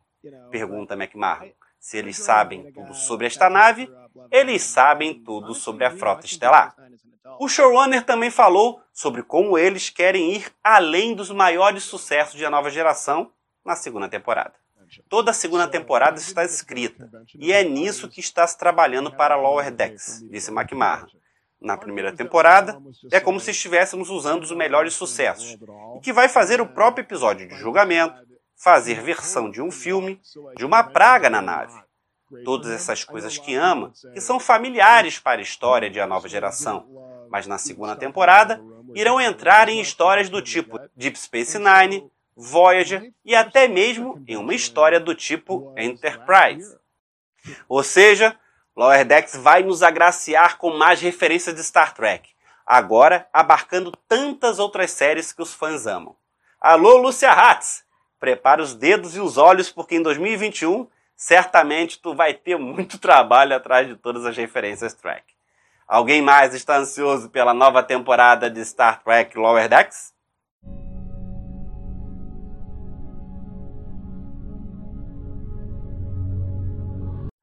Pergunta 0.50 0.94
McMahon. 0.94 1.52
Se 1.78 1.96
eles 1.96 2.16
sabem 2.16 2.70
tudo 2.72 2.94
sobre 2.94 3.26
esta 3.26 3.48
nave, 3.50 3.90
eles 4.30 4.62
sabem 4.62 5.14
tudo 5.22 5.54
sobre 5.54 5.84
a 5.84 5.90
frota 5.90 6.26
estelar. 6.26 6.74
O 7.42 7.48
showrunner 7.48 8.04
também 8.04 8.30
falou 8.30 8.80
sobre 8.92 9.20
como 9.20 9.58
eles 9.58 9.90
querem 9.90 10.32
ir 10.32 10.52
além 10.62 11.12
dos 11.12 11.28
maiores 11.28 11.82
sucessos 11.82 12.36
de 12.36 12.44
A 12.44 12.50
Nova 12.50 12.70
Geração 12.70 13.32
na 13.64 13.74
segunda 13.74 14.08
temporada. 14.08 14.54
Toda 15.08 15.32
a 15.32 15.34
segunda 15.34 15.66
temporada 15.66 16.20
está 16.20 16.44
escrita, 16.44 17.10
e 17.34 17.52
é 17.52 17.64
nisso 17.64 18.08
que 18.08 18.20
está 18.20 18.46
se 18.46 18.56
trabalhando 18.56 19.10
para 19.10 19.34
Lower 19.34 19.72
Decks, 19.72 20.22
disse 20.30 20.52
McMahon. 20.52 21.04
Na 21.60 21.76
primeira 21.76 22.12
temporada, 22.12 22.80
é 23.10 23.18
como 23.18 23.40
se 23.40 23.50
estivéssemos 23.50 24.08
usando 24.08 24.44
os 24.44 24.52
melhores 24.52 24.94
sucessos, 24.94 25.58
e 25.96 26.00
que 26.00 26.12
vai 26.12 26.28
fazer 26.28 26.60
o 26.60 26.68
próprio 26.68 27.02
episódio 27.02 27.48
de 27.48 27.56
julgamento, 27.56 28.22
fazer 28.56 29.02
versão 29.02 29.50
de 29.50 29.60
um 29.60 29.72
filme, 29.72 30.20
de 30.54 30.64
uma 30.64 30.84
praga 30.84 31.28
na 31.28 31.42
nave. 31.42 31.82
Todas 32.44 32.70
essas 32.70 33.02
coisas 33.02 33.36
que 33.36 33.56
ama, 33.56 33.92
que 34.14 34.20
são 34.20 34.38
familiares 34.38 35.18
para 35.18 35.40
a 35.40 35.42
história 35.42 35.90
de 35.90 36.00
A 36.00 36.06
Nova 36.06 36.28
Geração, 36.28 36.86
mas 37.32 37.46
na 37.46 37.56
segunda 37.56 37.96
temporada 37.96 38.62
irão 38.94 39.18
entrar 39.18 39.66
em 39.70 39.80
histórias 39.80 40.28
do 40.28 40.42
tipo 40.42 40.78
Deep 40.94 41.18
Space 41.18 41.58
Nine, 41.58 42.12
Voyager 42.36 43.10
e 43.24 43.34
até 43.34 43.66
mesmo 43.66 44.22
em 44.28 44.36
uma 44.36 44.54
história 44.54 45.00
do 45.00 45.14
tipo 45.14 45.74
Enterprise. 45.78 46.76
Ou 47.66 47.82
seja, 47.82 48.38
Lower 48.76 49.06
Decks 49.06 49.34
vai 49.34 49.62
nos 49.62 49.82
agraciar 49.82 50.58
com 50.58 50.76
mais 50.76 51.00
referências 51.00 51.54
de 51.54 51.64
Star 51.64 51.94
Trek, 51.94 52.28
agora 52.66 53.26
abarcando 53.32 53.92
tantas 54.06 54.58
outras 54.58 54.90
séries 54.90 55.32
que 55.32 55.40
os 55.40 55.54
fãs 55.54 55.86
amam. 55.86 56.14
Alô, 56.60 56.98
Lúcia 56.98 57.32
Hatz! 57.32 57.82
Prepara 58.20 58.62
os 58.62 58.74
dedos 58.74 59.16
e 59.16 59.20
os 59.20 59.38
olhos, 59.38 59.70
porque 59.70 59.96
em 59.96 60.02
2021 60.02 60.86
certamente 61.16 61.98
tu 61.98 62.14
vai 62.14 62.34
ter 62.34 62.58
muito 62.58 62.98
trabalho 63.00 63.56
atrás 63.56 63.88
de 63.88 63.96
todas 63.96 64.26
as 64.26 64.36
referências 64.36 64.92
Trek. 64.92 65.31
Alguém 65.92 66.22
mais 66.22 66.54
está 66.54 66.78
ansioso 66.78 67.28
pela 67.28 67.52
nova 67.52 67.82
temporada 67.82 68.48
de 68.48 68.64
Star 68.64 69.02
Trek 69.04 69.36
Lower 69.36 69.68
Decks? 69.68 70.14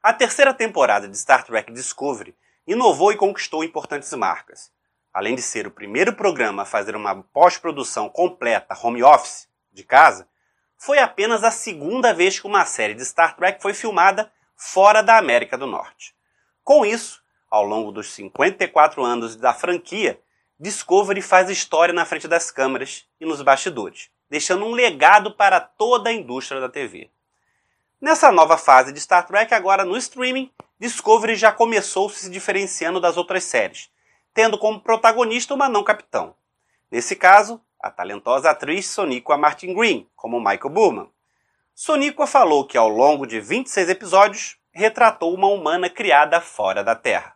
A 0.01 0.11
terceira 0.11 0.51
temporada 0.51 1.07
de 1.07 1.15
Star 1.15 1.45
Trek 1.45 1.71
Discovery 1.71 2.35
inovou 2.65 3.11
e 3.11 3.17
conquistou 3.17 3.63
importantes 3.63 4.11
marcas. 4.13 4.71
Além 5.13 5.35
de 5.35 5.43
ser 5.43 5.67
o 5.67 5.71
primeiro 5.71 6.13
programa 6.13 6.63
a 6.63 6.65
fazer 6.65 6.95
uma 6.95 7.21
pós-produção 7.31 8.09
completa 8.09 8.75
home 8.81 9.03
office 9.03 9.47
de 9.71 9.83
casa, 9.83 10.27
foi 10.75 10.97
apenas 10.97 11.43
a 11.43 11.51
segunda 11.51 12.15
vez 12.15 12.39
que 12.39 12.47
uma 12.47 12.65
série 12.65 12.95
de 12.95 13.05
Star 13.05 13.35
Trek 13.35 13.61
foi 13.61 13.75
filmada 13.75 14.31
fora 14.55 15.03
da 15.03 15.19
América 15.19 15.55
do 15.55 15.67
Norte. 15.67 16.15
Com 16.63 16.83
isso, 16.83 17.18
ao 17.49 17.63
longo 17.63 17.91
dos 17.91 18.11
54 18.13 19.03
anos 19.03 19.35
da 19.35 19.53
franquia, 19.53 20.19
Discovery 20.59 21.21
faz 21.21 21.49
história 21.49 21.93
na 21.93 22.05
frente 22.05 22.27
das 22.27 22.51
câmeras 22.51 23.05
e 23.19 23.25
nos 23.25 23.41
bastidores, 23.41 24.09
deixando 24.29 24.65
um 24.65 24.71
legado 24.71 25.31
para 25.31 25.59
toda 25.59 26.09
a 26.09 26.13
indústria 26.13 26.59
da 26.59 26.67
TV. 26.67 27.09
Nessa 27.99 28.31
nova 28.31 28.57
fase 28.57 28.91
de 28.91 28.99
Star 28.99 29.25
Trek, 29.25 29.53
agora 29.53 29.83
no 29.83 29.97
streaming, 29.97 30.51
Discovery 30.79 31.35
já 31.35 31.51
começou 31.51 32.09
se 32.09 32.29
diferenciando 32.29 32.99
das 32.99 33.17
outras 33.17 33.43
séries, 33.43 33.89
tendo 34.33 34.57
como 34.57 34.79
protagonista 34.79 35.53
uma 35.53 35.67
não-capitão. 35.67 36.35
Nesse 36.91 37.15
caso, 37.15 37.61
a 37.81 37.89
talentosa 37.89 38.49
atriz 38.49 38.87
Soniqua 38.87 39.37
Martin 39.37 39.73
Green, 39.73 40.07
como 40.15 40.39
Michael 40.39 40.69
Bowman. 40.69 41.09
Soniqua 41.73 42.27
falou 42.27 42.65
que 42.65 42.77
ao 42.77 42.89
longo 42.89 43.25
de 43.25 43.39
26 43.39 43.89
episódios, 43.89 44.57
retratou 44.71 45.33
uma 45.33 45.47
humana 45.47 45.89
criada 45.89 46.39
fora 46.41 46.83
da 46.83 46.95
Terra. 46.95 47.33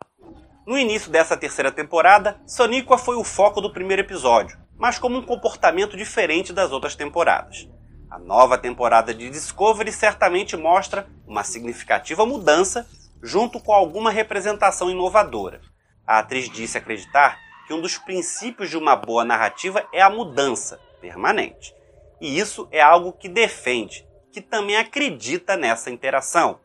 No 0.65 0.77
início 0.77 1.11
dessa 1.11 1.35
terceira 1.35 1.71
temporada, 1.71 2.39
Soniqua 2.47 2.97
foi 2.97 3.17
o 3.17 3.23
foco 3.23 3.59
do 3.59 3.73
primeiro 3.73 4.01
episódio, 4.01 4.57
mas 4.77 4.97
como 4.97 5.17
um 5.17 5.21
comportamento 5.21 5.97
diferente 5.97 6.53
das 6.53 6.71
outras 6.71 6.95
temporadas. 6.95 7.67
A 8.09 8.17
nova 8.17 8.57
temporada 8.57 9.13
de 9.13 9.29
Discovery 9.29 9.91
certamente 9.91 10.55
mostra 10.55 11.05
uma 11.27 11.43
significativa 11.43 12.25
mudança 12.25 12.87
junto 13.21 13.59
com 13.59 13.73
alguma 13.73 14.09
representação 14.09 14.89
inovadora. 14.89 15.59
A 16.07 16.19
atriz 16.19 16.49
disse 16.49 16.77
acreditar 16.77 17.37
que 17.67 17.73
um 17.73 17.81
dos 17.81 17.97
princípios 17.97 18.69
de 18.69 18.77
uma 18.77 18.95
boa 18.95 19.25
narrativa 19.25 19.85
é 19.91 20.01
a 20.01 20.09
mudança 20.09 20.79
permanente. 21.01 21.73
E 22.21 22.39
isso 22.39 22.69
é 22.71 22.81
algo 22.81 23.11
que 23.11 23.27
defende, 23.27 24.07
que 24.31 24.39
também 24.39 24.77
acredita 24.77 25.57
nessa 25.57 25.89
interação. 25.89 26.59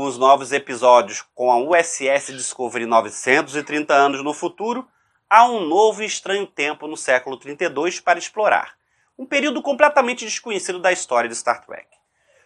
Com 0.00 0.06
os 0.06 0.16
novos 0.16 0.50
episódios 0.50 1.22
com 1.34 1.52
a 1.52 1.58
USS 1.58 2.32
Discovery 2.32 2.86
930 2.86 3.92
anos 3.92 4.24
no 4.24 4.32
futuro, 4.32 4.88
há 5.28 5.46
um 5.46 5.60
novo 5.68 6.02
e 6.02 6.06
estranho 6.06 6.46
tempo 6.46 6.86
no 6.86 6.96
século 6.96 7.36
32 7.36 8.00
para 8.00 8.18
explorar 8.18 8.76
um 9.18 9.26
período 9.26 9.60
completamente 9.60 10.24
desconhecido 10.24 10.78
da 10.78 10.90
história 10.90 11.28
de 11.28 11.36
Star 11.36 11.66
Trek. 11.66 11.86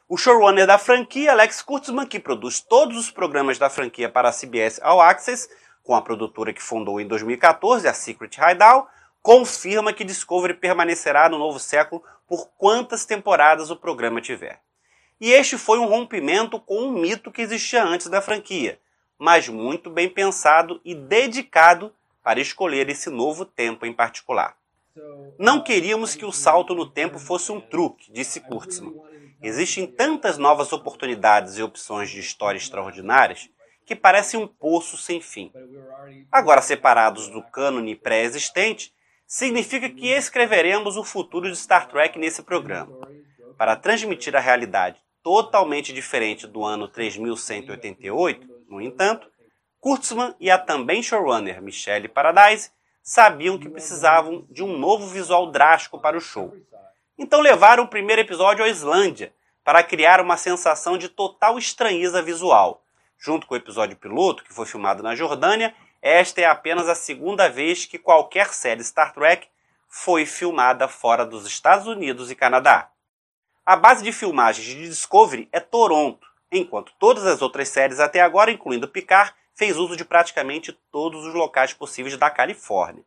O 0.09 0.17
showrunner 0.17 0.67
da 0.67 0.79
franquia, 0.79 1.31
Alex 1.31 1.63
Kurtzman, 1.63 2.09
que 2.09 2.19
produz 2.19 2.59
todos 2.59 2.97
os 2.99 3.13
programas 3.13 3.57
da 3.57 3.71
franquia 3.71 4.09
para 4.09 4.31
a 4.31 4.33
CBS 4.33 4.81
All 4.83 5.01
Access, 5.01 5.49
com 5.85 5.95
a 5.95 6.03
produtora 6.03 6.53
que 6.53 6.61
fundou 6.61 7.01
em 7.01 7.07
2014, 7.07 7.87
a 7.87 7.95
Secret 7.95 8.37
Hideout, 8.37 8.89
confirma 9.23 9.93
que 9.93 10.03
Discovery 10.03 10.55
permanecerá 10.55 11.29
no 11.29 11.39
novo 11.39 11.61
século 11.61 12.03
por 12.27 12.49
quantas 12.59 13.07
temporadas 13.07 13.71
o 13.71 13.77
programa 13.77 14.21
tiver. 14.21 14.64
E 15.21 15.31
este 15.31 15.57
foi 15.57 15.79
um 15.79 15.87
rompimento 15.87 16.59
com 16.59 16.83
um 16.83 16.93
mito 16.93 17.31
que 17.31 17.43
existia 17.43 17.85
antes 17.85 18.09
da 18.09 18.21
franquia, 18.21 18.79
mas 19.19 19.49
muito 19.49 19.89
bem 19.89 20.09
pensado 20.09 20.81
e 20.85 20.95
dedicado 20.95 21.95
para 22.23 22.41
escolher 22.41 22.89
esse 22.89 23.09
novo 23.11 23.45
tempo 23.45 23.87
em 23.87 23.93
particular. 23.93 24.57
Não 25.39 25.63
queríamos 25.63 26.15
que 26.15 26.25
o 26.25 26.33
salto 26.33 26.75
no 26.75 26.87
tempo 26.87 27.19
fosse 27.19 27.53
um 27.53 27.61
truque, 27.61 28.11
disse 28.13 28.41
Kurtzman. 28.41 28.95
Existem 29.43 29.87
tantas 29.87 30.39
novas 30.39 30.73
oportunidades 30.73 31.59
e 31.59 31.63
opções 31.63 32.11
de 32.11 32.19
histórias 32.19 32.63
extraordinárias 32.63 33.49
que 33.85 33.95
parecem 33.95 34.41
um 34.41 34.47
poço 34.47 34.97
sem 34.97 35.21
fim. 35.21 35.53
Agora 36.33 36.63
separados 36.63 37.29
do 37.29 37.43
cânone 37.43 37.95
pré-existente, 37.95 38.95
significa 39.27 39.91
que 39.91 40.09
escreveremos 40.09 40.97
o 40.97 41.05
futuro 41.05 41.51
de 41.51 41.57
Star 41.57 41.89
Trek 41.89 42.19
nesse 42.19 42.43
programa. 42.43 43.09
Para 43.59 43.77
transmitir 43.77 44.35
a 44.35 44.41
realidade 44.41 45.04
totalmente 45.25 45.91
diferente 45.91 46.47
do 46.47 46.63
ano 46.63 46.87
3188, 46.87 48.47
no 48.69 48.81
entanto, 48.81 49.27
Kurtzman 49.81 50.35
e 50.39 50.51
a 50.51 50.59
também 50.59 51.03
showrunner 51.03 51.63
Michelle 51.63 52.09
Paradise 52.09 52.71
sabiam 53.03 53.59
que 53.59 53.69
precisavam 53.69 54.47
de 54.51 54.63
um 54.63 54.79
novo 54.79 55.07
visual 55.07 55.51
drástico 55.51 55.99
para 55.99 56.17
o 56.17 56.21
show. 56.21 56.55
Então 57.19 57.41
levaram 57.41 57.85
o 57.85 57.89
primeiro 57.89 58.21
episódio 58.21 58.65
à 58.65 58.69
Islândia 58.69 59.35
para 59.65 59.83
criar 59.83 60.21
uma 60.21 60.37
sensação 60.37 60.99
de 60.99 61.09
total 61.09 61.59
estranheza 61.59 62.21
visual. 62.23 62.83
Junto 63.19 63.47
com 63.47 63.55
o 63.55 63.57
episódio 63.57 63.97
piloto, 63.97 64.45
que 64.45 64.53
foi 64.53 64.67
filmado 64.67 65.03
na 65.03 65.15
Jordânia, 65.15 65.75
esta 66.03 66.43
é 66.43 66.45
apenas 66.45 66.87
a 66.87 66.95
segunda 66.95 67.49
vez 67.49 67.87
que 67.87 67.99
qualquer 67.99 68.53
série 68.53 68.85
Star 68.85 69.15
Trek 69.15 69.49
foi 69.89 70.27
filmada 70.27 70.87
fora 70.87 71.25
dos 71.25 71.47
Estados 71.47 71.87
Unidos 71.87 72.31
e 72.31 72.35
Canadá. 72.35 72.91
A 73.67 73.77
base 73.77 74.05
de 74.05 74.13
filmagens 74.13 74.67
de 74.67 74.87
Discovery 74.87 75.49
é 75.51 75.59
Toronto, 75.59 76.27
enquanto 76.53 76.93
todas 76.99 77.25
as 77.25 77.41
outras 77.41 77.71
séries 77.71 77.99
até 77.99 78.21
agora, 78.21 78.51
incluindo 78.51 78.87
Picard, 78.87 79.33
fez 79.55 79.79
uso 79.79 79.97
de 79.97 80.05
praticamente 80.05 80.71
todos 80.93 81.25
os 81.25 81.33
locais 81.33 81.73
possíveis 81.73 82.15
da 82.19 82.29
Califórnia. 82.29 83.03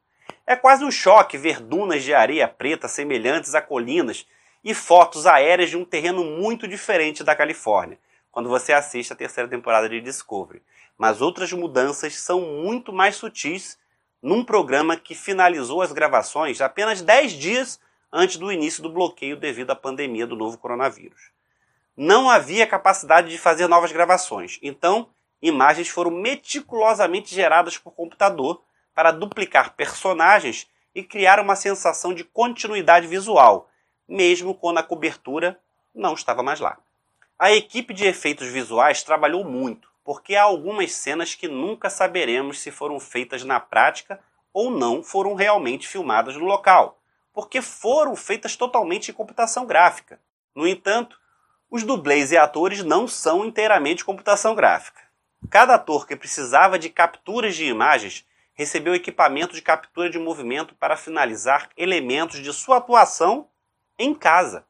É 0.48 0.56
quase 0.56 0.84
um 0.84 0.90
choque 0.90 1.38
ver 1.38 1.60
dunas 1.60 2.04
de 2.04 2.12
areia 2.12 2.48
preta 2.48 2.88
semelhantes 2.88 3.54
a 3.54 3.62
colinas 3.62 4.26
e 4.64 4.74
fotos 4.74 5.28
aéreas 5.28 5.70
de 5.70 5.78
um 5.78 5.86
terreno 5.86 6.24
muito 6.24 6.68
diferente 6.68 7.24
da 7.24 7.36
Califórnia, 7.36 8.00
quando 8.32 8.50
você 8.50 8.74
assiste 8.74 9.14
a 9.14 9.16
terceira 9.16 9.48
temporada 9.48 9.88
de 9.88 10.02
Discovery. 10.02 10.64
Mas 10.98 11.22
outras 11.22 11.54
mudanças 11.54 12.16
são 12.16 12.42
muito 12.42 12.92
mais 12.92 13.16
sutis 13.16 13.78
num 14.24 14.44
programa 14.44 14.98
que 14.98 15.14
finalizou 15.14 15.84
as 15.84 15.92
gravações 15.92 16.62
apenas 16.62 17.04
10 17.04 17.34
dias 17.34 17.80
antes 18.12 18.38
do 18.38 18.52
início 18.52 18.82
do 18.82 18.90
bloqueio 18.90 19.38
devido 19.38 19.72
à 19.72 19.76
pandemia 19.76 20.26
do 20.26 20.36
novo 20.36 20.58
coronavírus. 20.58 21.32
Não 21.96 22.30
havia 22.30 22.68
capacidade 22.68 23.30
de 23.30 23.38
fazer 23.38 23.68
novas 23.68 23.92
gravações, 23.92 24.60
então 24.62 25.10
imagens 25.42 25.90
foram 25.90 26.12
meticulosamente 26.12 27.34
geradas 27.34 27.78
por 27.78 27.92
computador 27.92 28.62
para 28.94 29.12
duplicar 29.12 29.76
personagens 29.76 30.68
e 30.94 31.04
criar 31.04 31.40
uma 31.40 31.56
sensação 31.56 32.14
de 32.14 32.24
continuidade 32.24 33.08
visual, 33.08 33.70
mesmo 34.08 34.56
quando 34.56 34.80
a 34.80 34.84
cobertura 34.84 35.60
não 35.94 36.14
estava 36.14 36.42
mais 36.42 36.60
lá. 36.60 36.78
A 37.38 37.52
equipe 37.52 37.94
de 37.94 38.06
efeitos 38.06 38.48
visuais 38.48 39.04
trabalhou 39.04 39.44
muito, 39.44 39.90
porque 40.04 40.36
há 40.36 40.44
algumas 40.44 40.94
cenas 40.94 41.36
que 41.36 41.48
nunca 41.48 41.90
saberemos 41.90 42.60
se 42.60 42.72
foram 42.72 43.00
feitas 43.00 43.44
na 43.44 43.60
prática 43.60 44.20
ou 44.52 44.72
não 44.72 45.04
foram 45.04 45.36
realmente 45.36 45.88
filmadas 45.88 46.36
no 46.36 46.46
local, 46.46 46.97
porque 47.38 47.62
foram 47.62 48.16
feitas 48.16 48.56
totalmente 48.56 49.12
em 49.12 49.14
computação 49.14 49.64
gráfica. 49.64 50.20
No 50.56 50.68
entanto, 50.68 51.20
os 51.70 51.84
dublês 51.84 52.32
e 52.32 52.38
atores 52.38 52.84
não 52.84 53.08
são 53.08 53.46
inteiramente 53.46 54.04
computação 54.04 54.56
gráfica. 54.56 55.00
Cada 55.48 55.76
ator 55.76 56.08
que 56.08 56.16
precisava 56.16 56.80
de 56.80 56.90
capturas 56.90 57.56
de 57.56 57.66
imagens 57.66 58.26
recebeu 58.56 58.96
equipamento 58.96 59.54
de 59.54 59.62
captura 59.62 60.10
de 60.10 60.18
movimento 60.18 60.74
para 60.74 60.98
finalizar 60.98 61.70
elementos 61.78 62.42
de 62.42 62.52
sua 62.52 62.78
atuação 62.78 63.48
em 64.00 64.16
casa. 64.16 64.66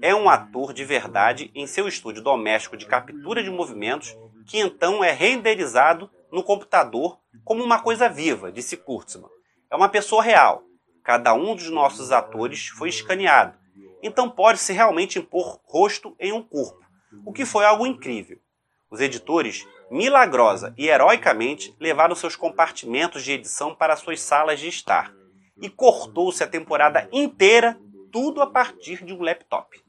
É 0.00 0.14
um 0.14 0.30
ator 0.30 0.72
de 0.72 0.84
verdade 0.84 1.50
em 1.52 1.66
seu 1.66 1.88
estúdio 1.88 2.22
doméstico 2.22 2.76
de 2.76 2.86
captura 2.86 3.42
de 3.42 3.50
movimentos 3.50 4.16
que 4.46 4.60
então 4.60 5.02
é 5.02 5.10
renderizado 5.10 6.08
no 6.30 6.44
computador 6.44 7.18
como 7.44 7.64
uma 7.64 7.80
coisa 7.80 8.08
viva, 8.08 8.52
disse 8.52 8.76
Kurtzman. 8.76 9.28
É 9.68 9.74
uma 9.74 9.88
pessoa 9.88 10.22
real. 10.22 10.67
Cada 11.08 11.32
um 11.32 11.54
dos 11.54 11.70
nossos 11.70 12.12
atores 12.12 12.68
foi 12.68 12.90
escaneado. 12.90 13.56
Então 14.02 14.28
pode-se 14.28 14.74
realmente 14.74 15.18
impor 15.18 15.58
rosto 15.64 16.14
em 16.20 16.34
um 16.34 16.42
corpo, 16.42 16.84
o 17.24 17.32
que 17.32 17.46
foi 17.46 17.64
algo 17.64 17.86
incrível. 17.86 18.38
Os 18.90 19.00
editores 19.00 19.66
milagrosa 19.90 20.74
e 20.76 20.86
heroicamente 20.86 21.74
levaram 21.80 22.14
seus 22.14 22.36
compartimentos 22.36 23.24
de 23.24 23.32
edição 23.32 23.74
para 23.74 23.96
suas 23.96 24.20
salas 24.20 24.60
de 24.60 24.68
estar. 24.68 25.10
E 25.62 25.70
cortou-se 25.70 26.44
a 26.44 26.46
temporada 26.46 27.08
inteira, 27.10 27.80
tudo 28.12 28.42
a 28.42 28.46
partir 28.46 29.02
de 29.02 29.14
um 29.14 29.22
laptop. 29.22 29.82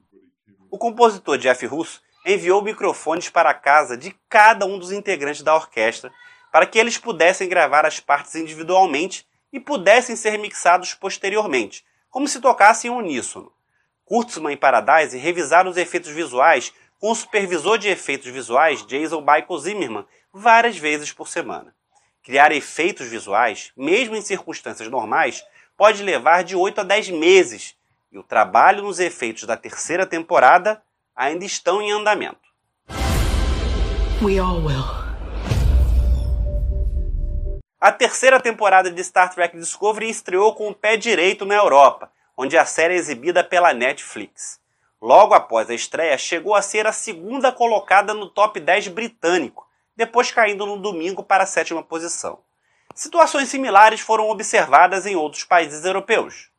O 0.71 0.77
compositor 0.77 1.37
Jeff 1.37 1.65
Russo 1.65 2.01
enviou 2.25 2.61
microfones 2.61 3.29
para 3.29 3.49
a 3.49 3.53
casa 3.53 3.97
de 3.97 4.15
cada 4.29 4.65
um 4.65 4.79
dos 4.79 4.93
integrantes 4.93 5.41
da 5.41 5.53
orquestra 5.53 6.13
para 6.49 6.65
que 6.65 6.79
eles 6.79 6.97
pudessem 6.97 7.49
gravar 7.49 7.85
as 7.85 7.99
partes 7.99 8.35
individualmente 8.35 9.27
e 9.51 9.59
pudessem 9.59 10.15
ser 10.15 10.37
mixados 10.37 10.93
posteriormente, 10.93 11.83
como 12.09 12.27
se 12.27 12.39
tocassem 12.39 12.91
uníssono. 12.91 13.51
Kurtzman 14.05 14.53
e 14.53 14.57
Paradise 14.57 15.17
revisaram 15.17 15.69
os 15.69 15.77
efeitos 15.77 16.11
visuais 16.11 16.73
com 16.99 17.11
o 17.11 17.15
supervisor 17.15 17.77
de 17.77 17.87
efeitos 17.87 18.27
visuais 18.27 18.85
Jason 18.85 19.21
Michael 19.21 19.59
Zimmerman 19.59 20.05
várias 20.33 20.77
vezes 20.77 21.11
por 21.11 21.27
semana. 21.27 21.73
Criar 22.23 22.51
efeitos 22.51 23.07
visuais, 23.07 23.71
mesmo 23.75 24.15
em 24.15 24.21
circunstâncias 24.21 24.89
normais, 24.89 25.43
pode 25.77 26.03
levar 26.03 26.43
de 26.43 26.55
8 26.55 26.81
a 26.81 26.83
10 26.83 27.09
meses, 27.11 27.75
e 28.11 28.17
o 28.17 28.23
trabalho 28.23 28.83
nos 28.83 28.99
efeitos 28.99 29.43
da 29.43 29.55
terceira 29.55 30.05
temporada 30.05 30.81
ainda 31.15 31.45
estão 31.45 31.81
em 31.81 31.91
andamento. 31.91 32.49
We 34.21 34.37
all 34.37 34.61
will. 34.61 34.98
A 37.81 37.93
terceira 37.93 38.41
temporada 38.41 38.91
de 38.91 39.01
Star 39.01 39.33
Trek 39.33 39.55
Discovery 39.57 40.09
estreou 40.09 40.53
com 40.53 40.67
o 40.67 40.75
pé 40.75 40.97
direito 40.97 41.45
na 41.45 41.55
Europa, 41.55 42.11
onde 42.35 42.57
a 42.57 42.65
série 42.65 42.93
é 42.95 42.97
exibida 42.97 43.41
pela 43.41 43.73
Netflix. 43.73 44.59
Logo 45.01 45.33
após 45.33 45.69
a 45.69 45.73
estreia, 45.73 46.17
chegou 46.17 46.53
a 46.55 46.61
ser 46.61 46.85
a 46.85 46.91
segunda 46.91 47.53
colocada 47.53 48.13
no 48.13 48.29
top 48.29 48.59
10 48.59 48.89
britânico, 48.89 49.65
depois 49.95 50.29
caindo 50.29 50.65
no 50.65 50.75
domingo 50.75 51.23
para 51.23 51.45
a 51.45 51.47
sétima 51.47 51.81
posição. 51.81 52.39
Situações 52.93 53.47
similares 53.47 54.01
foram 54.01 54.29
observadas 54.29 55.05
em 55.05 55.15
outros 55.15 55.45
países 55.45 55.85
europeus. 55.85 56.49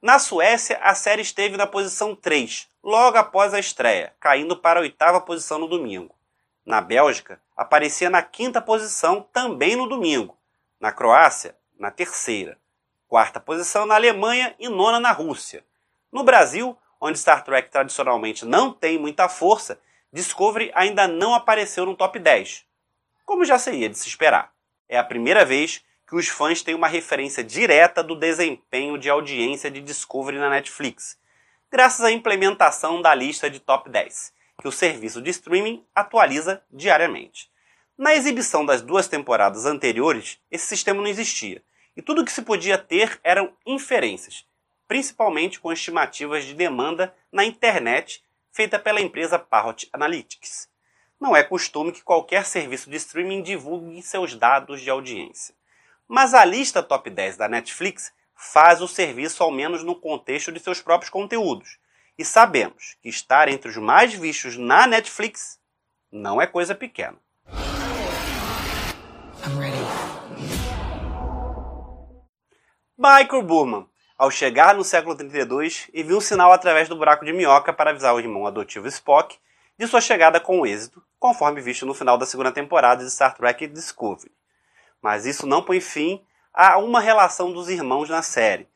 Na 0.00 0.18
Suécia, 0.18 0.80
a 0.82 0.94
série 0.94 1.20
esteve 1.20 1.58
na 1.58 1.66
posição 1.66 2.14
3, 2.14 2.70
logo 2.82 3.18
após 3.18 3.52
a 3.52 3.60
estreia, 3.60 4.14
caindo 4.18 4.56
para 4.56 4.80
a 4.80 4.82
oitava 4.82 5.20
posição 5.20 5.58
no 5.58 5.68
domingo. 5.68 6.14
Na 6.64 6.80
Bélgica, 6.80 7.38
aparecia 7.54 8.08
na 8.08 8.22
quinta 8.22 8.62
posição 8.62 9.28
também 9.30 9.76
no 9.76 9.86
domingo. 9.86 10.39
Na 10.80 10.90
Croácia, 10.90 11.54
na 11.78 11.90
terceira. 11.90 12.58
Quarta 13.06 13.38
posição 13.38 13.84
na 13.84 13.96
Alemanha 13.96 14.54
e 14.58 14.66
nona 14.66 14.98
na 14.98 15.12
Rússia. 15.12 15.62
No 16.10 16.24
Brasil, 16.24 16.74
onde 16.98 17.18
Star 17.18 17.44
Trek 17.44 17.70
tradicionalmente 17.70 18.46
não 18.46 18.72
tem 18.72 18.98
muita 18.98 19.28
força, 19.28 19.78
Discovery 20.10 20.72
ainda 20.74 21.06
não 21.06 21.34
apareceu 21.34 21.84
no 21.84 21.94
top 21.94 22.18
10, 22.18 22.64
como 23.26 23.44
já 23.44 23.58
seria 23.58 23.90
de 23.90 23.98
se 23.98 24.08
esperar. 24.08 24.54
É 24.88 24.96
a 24.96 25.04
primeira 25.04 25.44
vez 25.44 25.84
que 26.08 26.16
os 26.16 26.28
fãs 26.28 26.62
têm 26.62 26.74
uma 26.74 26.88
referência 26.88 27.44
direta 27.44 28.02
do 28.02 28.16
desempenho 28.16 28.96
de 28.96 29.10
audiência 29.10 29.70
de 29.70 29.82
Discovery 29.82 30.38
na 30.38 30.48
Netflix, 30.48 31.20
graças 31.70 32.06
à 32.06 32.10
implementação 32.10 33.02
da 33.02 33.14
lista 33.14 33.50
de 33.50 33.60
top 33.60 33.90
10, 33.90 34.32
que 34.62 34.66
o 34.66 34.72
serviço 34.72 35.20
de 35.20 35.28
streaming 35.28 35.84
atualiza 35.94 36.64
diariamente. 36.70 37.50
Na 38.00 38.14
exibição 38.14 38.64
das 38.64 38.80
duas 38.80 39.06
temporadas 39.08 39.66
anteriores, 39.66 40.40
esse 40.50 40.66
sistema 40.66 41.02
não 41.02 41.06
existia, 41.06 41.62
e 41.94 42.00
tudo 42.00 42.24
que 42.24 42.32
se 42.32 42.40
podia 42.40 42.78
ter 42.78 43.20
eram 43.22 43.52
inferências, 43.66 44.46
principalmente 44.88 45.60
com 45.60 45.70
estimativas 45.70 46.46
de 46.46 46.54
demanda 46.54 47.14
na 47.30 47.44
internet 47.44 48.24
feita 48.50 48.78
pela 48.78 49.02
empresa 49.02 49.38
Parrot 49.38 49.86
Analytics. 49.92 50.66
Não 51.20 51.36
é 51.36 51.42
costume 51.42 51.92
que 51.92 52.02
qualquer 52.02 52.46
serviço 52.46 52.88
de 52.88 52.96
streaming 52.96 53.42
divulgue 53.42 54.00
seus 54.00 54.34
dados 54.34 54.80
de 54.80 54.88
audiência. 54.88 55.54
Mas 56.08 56.32
a 56.32 56.42
lista 56.42 56.82
top 56.82 57.10
10 57.10 57.36
da 57.36 57.48
Netflix 57.48 58.14
faz 58.34 58.80
o 58.80 58.88
serviço 58.88 59.42
ao 59.42 59.50
menos 59.50 59.84
no 59.84 59.94
contexto 59.94 60.50
de 60.50 60.58
seus 60.58 60.80
próprios 60.80 61.10
conteúdos. 61.10 61.76
E 62.16 62.24
sabemos 62.24 62.96
que 63.02 63.10
estar 63.10 63.46
entre 63.50 63.68
os 63.68 63.76
mais 63.76 64.14
vistos 64.14 64.56
na 64.56 64.86
Netflix 64.86 65.60
não 66.10 66.40
é 66.40 66.46
coisa 66.46 66.74
pequena. 66.74 67.18
Michael 72.98 73.42
Burman, 73.42 73.86
ao 74.18 74.30
chegar 74.30 74.74
no 74.74 74.84
século 74.84 75.14
32, 75.14 75.90
viu 75.94 76.18
um 76.18 76.20
sinal 76.20 76.52
através 76.52 76.88
do 76.88 76.96
buraco 76.96 77.24
de 77.24 77.32
minhoca 77.32 77.72
para 77.72 77.90
avisar 77.90 78.14
o 78.14 78.20
irmão 78.20 78.46
adotivo 78.46 78.86
Spock 78.88 79.38
de 79.78 79.86
sua 79.86 80.00
chegada 80.00 80.38
com 80.38 80.66
êxito, 80.66 81.02
conforme 81.18 81.60
visto 81.60 81.86
no 81.86 81.94
final 81.94 82.18
da 82.18 82.26
segunda 82.26 82.52
temporada 82.52 83.02
de 83.02 83.10
Star 83.10 83.34
Trek 83.34 83.66
Discovery 83.66 84.30
mas 85.00 85.24
isso 85.26 85.46
não 85.46 85.62
põe 85.62 85.80
fim 85.80 86.22
a 86.52 86.78
uma 86.78 87.00
relação 87.00 87.52
dos 87.52 87.68
irmãos 87.68 88.08
na 88.08 88.22
série. 88.22 88.68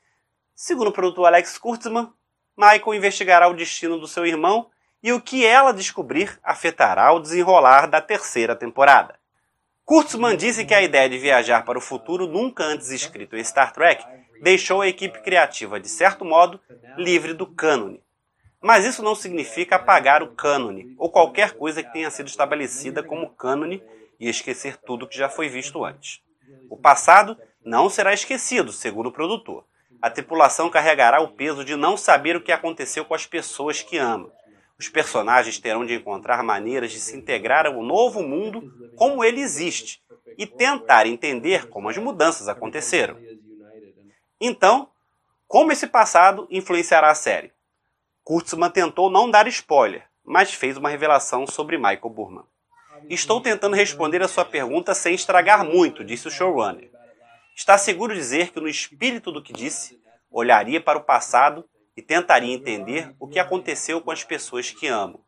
Segundo 0.55 0.89
o 0.89 0.93
produtor 0.93 1.27
Alex 1.27 1.59
Kurtzman, 1.59 2.13
Michael 2.57 2.95
investigará 2.95 3.49
o 3.49 3.55
destino 3.55 3.99
do 3.99 4.07
seu 4.07 4.25
irmão 4.25 4.71
e 5.03 5.13
o 5.13 5.21
que 5.21 5.45
ela 5.45 5.73
descobrir 5.73 6.39
afetará 6.43 7.13
o 7.13 7.21
desenrolar 7.21 7.87
da 7.87 8.01
terceira 8.01 8.55
temporada. 8.57 9.19
Kurtzman 9.85 10.35
disse 10.35 10.65
que 10.65 10.73
a 10.73 10.83
ideia 10.83 11.11
de 11.11 11.19
viajar 11.19 11.63
para 11.63 11.77
o 11.77 11.81
futuro, 11.81 12.27
nunca 12.27 12.65
antes 12.65 12.91
escrito 12.91 13.37
em 13.37 13.45
Star 13.45 13.71
Trek, 13.71 14.03
deixou 14.41 14.81
a 14.81 14.89
equipe 14.89 15.21
criativa, 15.21 15.79
de 15.79 15.91
certo 15.91 16.25
modo, 16.25 16.59
livre 16.97 17.35
do 17.35 17.47
cânone. 17.47 18.03
Mas 18.63 18.87
isso 18.87 19.03
não 19.03 19.15
significa 19.15 19.77
apagar 19.77 20.23
o 20.23 20.29
cânone, 20.29 20.95
ou 20.97 21.11
qualquer 21.11 21.53
coisa 21.53 21.83
que 21.83 21.93
tenha 21.93 22.11
sido 22.11 22.29
estabelecida 22.29 23.03
como 23.03 23.29
cânone 23.35 23.83
e 24.19 24.27
esquecer 24.27 24.79
tudo 24.79 25.07
que 25.07 25.19
já 25.19 25.29
foi 25.29 25.51
visto 25.51 25.85
antes. 25.85 26.23
O 26.71 26.79
passado 26.79 27.37
não 27.63 27.91
será 27.91 28.15
esquecido, 28.15 28.73
segundo 28.73 29.11
o 29.11 29.13
produtor. 29.13 29.67
A 30.01 30.09
tripulação 30.09 30.71
carregará 30.71 31.21
o 31.21 31.29
peso 31.29 31.63
de 31.63 31.77
não 31.77 31.95
saber 31.95 32.37
o 32.37 32.41
que 32.41 32.53
aconteceu 32.53 33.05
com 33.05 33.15
as 33.15 33.27
pessoas 33.27 33.83
que 33.83 33.99
ama. 33.99 34.33
Os 34.79 34.89
personagens 34.89 35.59
terão 35.59 35.87
de 35.87 35.95
encontrar 35.95 36.43
maneiras 36.43 36.91
de 36.91 36.99
se 36.99 37.17
integrar 37.17 37.67
ao 37.67 37.83
novo 37.83 38.23
mundo 38.23 38.73
como 38.97 39.25
ele 39.25 39.41
existe 39.41 40.03
e 40.37 40.47
tentar 40.47 41.07
entender 41.07 41.69
como 41.69 41.89
as 41.89 41.97
mudanças 41.97 42.49
aconteceram. 42.49 43.17
Então, 44.41 44.89
como 45.47 45.71
esse 45.71 45.87
passado 45.87 46.49
influenciará 46.51 47.11
a 47.11 47.15
série? 47.15 47.53
Kurtzman 48.25 48.71
tentou 48.71 49.11
não 49.11 49.31
dar 49.31 49.47
spoiler, 49.47 50.09
mas 50.25 50.53
fez 50.53 50.77
uma 50.77 50.89
revelação 50.89 51.47
sobre 51.47 51.77
Michael 51.77 52.11
Burman. 52.11 52.45
Estou 53.09 53.41
tentando 53.41 53.77
responder 53.77 54.23
a 54.23 54.29
sua 54.29 54.45
pergunta 54.45 54.95
sem 54.95 55.15
estragar 55.15 55.65
muito, 55.65 56.03
disse 56.03 56.27
o 56.27 56.31
showrunner. 56.31 56.91
Está 57.55 57.79
seguro 57.79 58.15
dizer 58.15 58.51
que, 58.51 58.59
no 58.59 58.67
espírito 58.67 59.31
do 59.31 59.43
que 59.43 59.53
disse, 59.53 60.01
olharia 60.31 60.81
para 60.81 60.99
o 60.99 61.05
passado 61.05 61.65
e 61.97 62.03
tentaria 62.03 62.53
entender 62.53 63.15
o 63.19 63.29
que 63.29 63.39
aconteceu 63.39 64.01
com 64.01 64.11
as 64.11 64.25
pessoas 64.25 64.71
que 64.71 64.87
amo. 64.87 65.25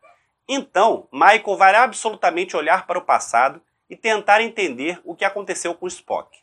Então, 0.48 1.08
Michael 1.12 1.56
vai 1.56 1.74
absolutamente 1.74 2.56
olhar 2.56 2.86
para 2.86 2.98
o 2.98 3.04
passado 3.04 3.60
e 3.88 3.96
tentar 3.96 4.40
entender 4.40 5.00
o 5.04 5.14
que 5.14 5.24
aconteceu 5.24 5.74
com 5.74 5.86
Spock. 5.86 6.38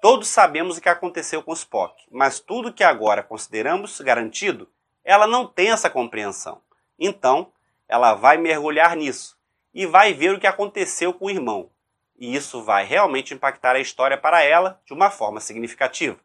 Todos 0.00 0.28
sabemos 0.28 0.78
o 0.78 0.80
que 0.80 0.88
aconteceu 0.88 1.42
com 1.42 1.52
Spock, 1.52 2.06
mas 2.10 2.38
tudo 2.38 2.72
que 2.72 2.84
agora 2.84 3.22
consideramos 3.22 4.00
garantido, 4.00 4.68
ela 5.04 5.26
não 5.26 5.46
tem 5.46 5.70
essa 5.70 5.90
compreensão. 5.90 6.62
Então, 6.98 7.52
ela 7.88 8.14
vai 8.14 8.36
mergulhar 8.36 8.94
nisso 8.96 9.38
e 9.74 9.86
vai 9.86 10.12
ver 10.12 10.34
o 10.34 10.40
que 10.40 10.46
aconteceu 10.46 11.12
com 11.12 11.26
o 11.26 11.30
irmão. 11.30 11.70
E 12.18 12.34
isso 12.34 12.62
vai 12.62 12.84
realmente 12.84 13.34
impactar 13.34 13.76
a 13.76 13.80
história 13.80 14.18
para 14.18 14.42
ela 14.42 14.80
de 14.84 14.92
uma 14.92 15.10
forma 15.10 15.40
significativa. 15.40 16.18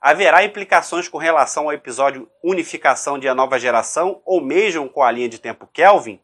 Haverá 0.00 0.44
implicações 0.44 1.08
com 1.08 1.18
relação 1.18 1.64
ao 1.64 1.72
episódio 1.72 2.30
Unificação 2.42 3.18
de 3.18 3.28
A 3.28 3.34
Nova 3.34 3.58
Geração 3.58 4.22
ou 4.24 4.40
mesmo 4.40 4.88
com 4.88 5.02
a 5.02 5.10
linha 5.10 5.28
de 5.28 5.40
tempo 5.40 5.66
Kelvin? 5.72 6.20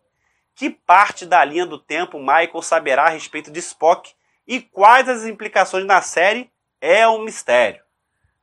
Que 0.54 0.70
parte 0.70 1.26
da 1.26 1.44
linha 1.44 1.66
do 1.66 1.76
tempo 1.76 2.20
Michael 2.20 2.62
saberá 2.62 3.06
a 3.06 3.08
respeito 3.08 3.50
de 3.50 3.58
Spock 3.58 4.12
e 4.46 4.60
quais 4.60 5.08
as 5.08 5.24
implicações 5.24 5.84
na 5.84 6.00
série 6.00 6.48
é 6.80 7.08
um 7.08 7.24
mistério. 7.24 7.82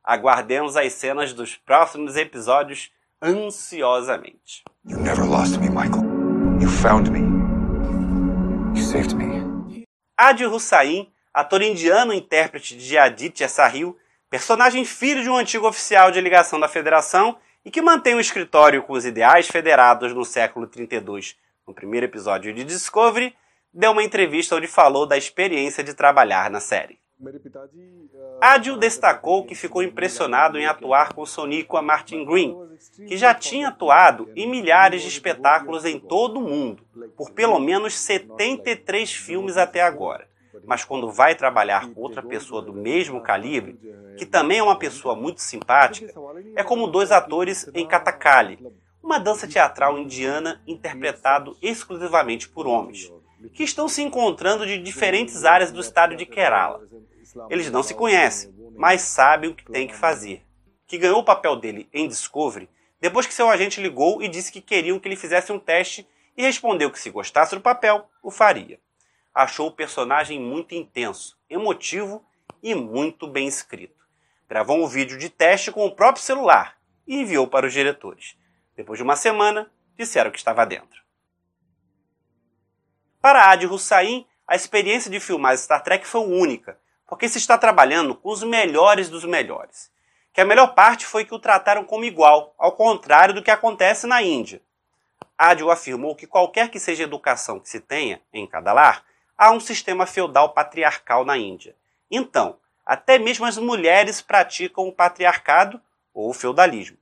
Aguardemos 0.04 0.76
as 0.76 0.92
cenas 0.92 1.32
dos 1.32 1.56
próximos 1.56 2.14
episódios 2.16 2.92
ansiosamente. 3.22 4.62
You 4.84 4.98
never 4.98 5.24
lost 5.24 5.56
me, 5.58 5.70
Michael. 5.70 6.02
You 6.60 6.68
found 6.68 7.10
me. 7.10 7.20
You 8.78 8.84
saved 8.84 9.14
me. 9.14 9.86
Adi 10.14 10.44
Hussain, 10.44 11.10
ator 11.32 11.62
indiano 11.62 12.12
intérprete 12.12 12.76
de 12.76 12.98
Aditya 12.98 13.48
Sahil, 13.48 13.96
personagem 14.32 14.82
filho 14.86 15.22
de 15.22 15.28
um 15.28 15.36
antigo 15.36 15.68
oficial 15.68 16.10
de 16.10 16.18
ligação 16.18 16.58
da 16.58 16.66
Federação 16.66 17.36
e 17.62 17.70
que 17.70 17.82
mantém 17.82 18.14
um 18.14 18.20
escritório 18.20 18.82
com 18.82 18.94
os 18.94 19.04
ideais 19.04 19.46
federados 19.46 20.14
no 20.14 20.24
século 20.24 20.66
32, 20.66 21.36
no 21.68 21.74
primeiro 21.74 22.06
episódio 22.06 22.50
de 22.54 22.64
Discovery, 22.64 23.34
deu 23.74 23.90
uma 23.90 24.02
entrevista 24.02 24.56
onde 24.56 24.66
falou 24.66 25.04
da 25.04 25.18
experiência 25.18 25.84
de 25.84 25.92
trabalhar 25.92 26.48
na 26.50 26.60
série. 26.60 26.98
Adil 28.40 28.78
destacou 28.78 29.44
que 29.44 29.54
ficou 29.54 29.82
impressionado 29.82 30.58
em 30.58 30.64
atuar 30.64 31.12
com 31.12 31.26
Sonica 31.26 31.82
Martin 31.82 32.24
Green, 32.24 32.56
que 33.06 33.18
já 33.18 33.34
tinha 33.34 33.68
atuado 33.68 34.30
em 34.34 34.48
milhares 34.48 35.02
de 35.02 35.08
espetáculos 35.08 35.84
em 35.84 36.00
todo 36.00 36.40
o 36.40 36.48
mundo, 36.48 36.82
por 37.18 37.32
pelo 37.32 37.60
menos 37.60 37.92
73 37.98 39.12
filmes 39.12 39.58
até 39.58 39.82
agora. 39.82 40.31
Mas 40.64 40.84
quando 40.84 41.10
vai 41.10 41.34
trabalhar 41.34 41.88
com 41.90 42.00
outra 42.00 42.22
pessoa 42.22 42.62
do 42.62 42.72
mesmo 42.72 43.20
calibre, 43.20 43.78
que 44.16 44.26
também 44.26 44.58
é 44.58 44.62
uma 44.62 44.78
pessoa 44.78 45.14
muito 45.14 45.40
simpática, 45.40 46.12
é 46.54 46.62
como 46.62 46.86
dois 46.86 47.10
atores 47.10 47.68
em 47.74 47.86
Katakali, 47.86 48.58
uma 49.02 49.18
dança 49.18 49.48
teatral 49.48 49.98
indiana 49.98 50.62
interpretado 50.66 51.56
exclusivamente 51.60 52.48
por 52.48 52.66
homens, 52.66 53.12
que 53.52 53.64
estão 53.64 53.88
se 53.88 54.02
encontrando 54.02 54.66
de 54.66 54.78
diferentes 54.78 55.44
áreas 55.44 55.72
do 55.72 55.80
estado 55.80 56.14
de 56.14 56.26
Kerala. 56.26 56.80
Eles 57.50 57.70
não 57.70 57.82
se 57.82 57.94
conhecem, 57.94 58.54
mas 58.76 59.02
sabem 59.02 59.50
o 59.50 59.54
que 59.54 59.70
têm 59.70 59.86
que 59.86 59.96
fazer. 59.96 60.42
Que 60.86 60.98
ganhou 60.98 61.20
o 61.20 61.24
papel 61.24 61.56
dele 61.56 61.88
em 61.92 62.06
Discovery 62.06 62.68
depois 63.02 63.26
que 63.26 63.34
seu 63.34 63.50
agente 63.50 63.82
ligou 63.82 64.22
e 64.22 64.28
disse 64.28 64.52
que 64.52 64.60
queriam 64.60 64.96
que 65.00 65.08
ele 65.08 65.16
fizesse 65.16 65.50
um 65.50 65.58
teste 65.58 66.06
e 66.36 66.42
respondeu 66.42 66.88
que 66.88 67.00
se 67.00 67.10
gostasse 67.10 67.52
do 67.52 67.60
papel, 67.60 68.08
o 68.22 68.30
faria. 68.30 68.78
Achou 69.34 69.68
o 69.68 69.72
personagem 69.72 70.38
muito 70.38 70.74
intenso, 70.74 71.38
emotivo 71.48 72.24
e 72.62 72.74
muito 72.74 73.26
bem 73.26 73.46
escrito. 73.46 74.04
Gravou 74.48 74.76
um 74.76 74.86
vídeo 74.86 75.16
de 75.16 75.30
teste 75.30 75.72
com 75.72 75.86
o 75.86 75.94
próprio 75.94 76.22
celular 76.22 76.76
e 77.06 77.20
enviou 77.20 77.46
para 77.46 77.66
os 77.66 77.72
diretores. 77.72 78.36
Depois 78.76 78.98
de 78.98 79.02
uma 79.02 79.16
semana, 79.16 79.70
disseram 79.96 80.30
que 80.30 80.36
estava 80.36 80.66
dentro. 80.66 81.02
Para 83.22 83.50
Adi 83.50 83.66
Hussain, 83.66 84.26
a 84.46 84.54
experiência 84.54 85.10
de 85.10 85.18
filmar 85.18 85.56
Star 85.56 85.82
Trek 85.82 86.06
foi 86.06 86.20
única, 86.20 86.78
porque 87.06 87.28
se 87.28 87.38
está 87.38 87.56
trabalhando 87.56 88.14
com 88.14 88.28
os 88.28 88.42
melhores 88.42 89.08
dos 89.08 89.24
melhores. 89.24 89.90
Que 90.32 90.40
a 90.40 90.44
melhor 90.44 90.74
parte 90.74 91.06
foi 91.06 91.24
que 91.24 91.34
o 91.34 91.38
trataram 91.38 91.84
como 91.84 92.04
igual, 92.04 92.54
ao 92.58 92.72
contrário 92.72 93.34
do 93.34 93.42
que 93.42 93.50
acontece 93.50 94.06
na 94.06 94.22
Índia. 94.22 94.60
Adil 95.38 95.70
afirmou 95.70 96.14
que 96.14 96.26
qualquer 96.26 96.70
que 96.70 96.78
seja 96.78 97.02
a 97.02 97.06
educação 97.06 97.58
que 97.58 97.68
se 97.68 97.80
tenha 97.80 98.20
em 98.32 98.46
cada 98.46 98.72
lar, 98.72 99.04
há 99.42 99.50
um 99.50 99.58
sistema 99.58 100.06
feudal 100.06 100.50
patriarcal 100.50 101.24
na 101.24 101.36
Índia. 101.36 101.74
Então, 102.08 102.60
até 102.86 103.18
mesmo 103.18 103.44
as 103.44 103.58
mulheres 103.58 104.22
praticam 104.22 104.86
o 104.86 104.92
patriarcado 104.92 105.80
ou 106.14 106.30
o 106.30 106.32
feudalismo. 106.32 106.96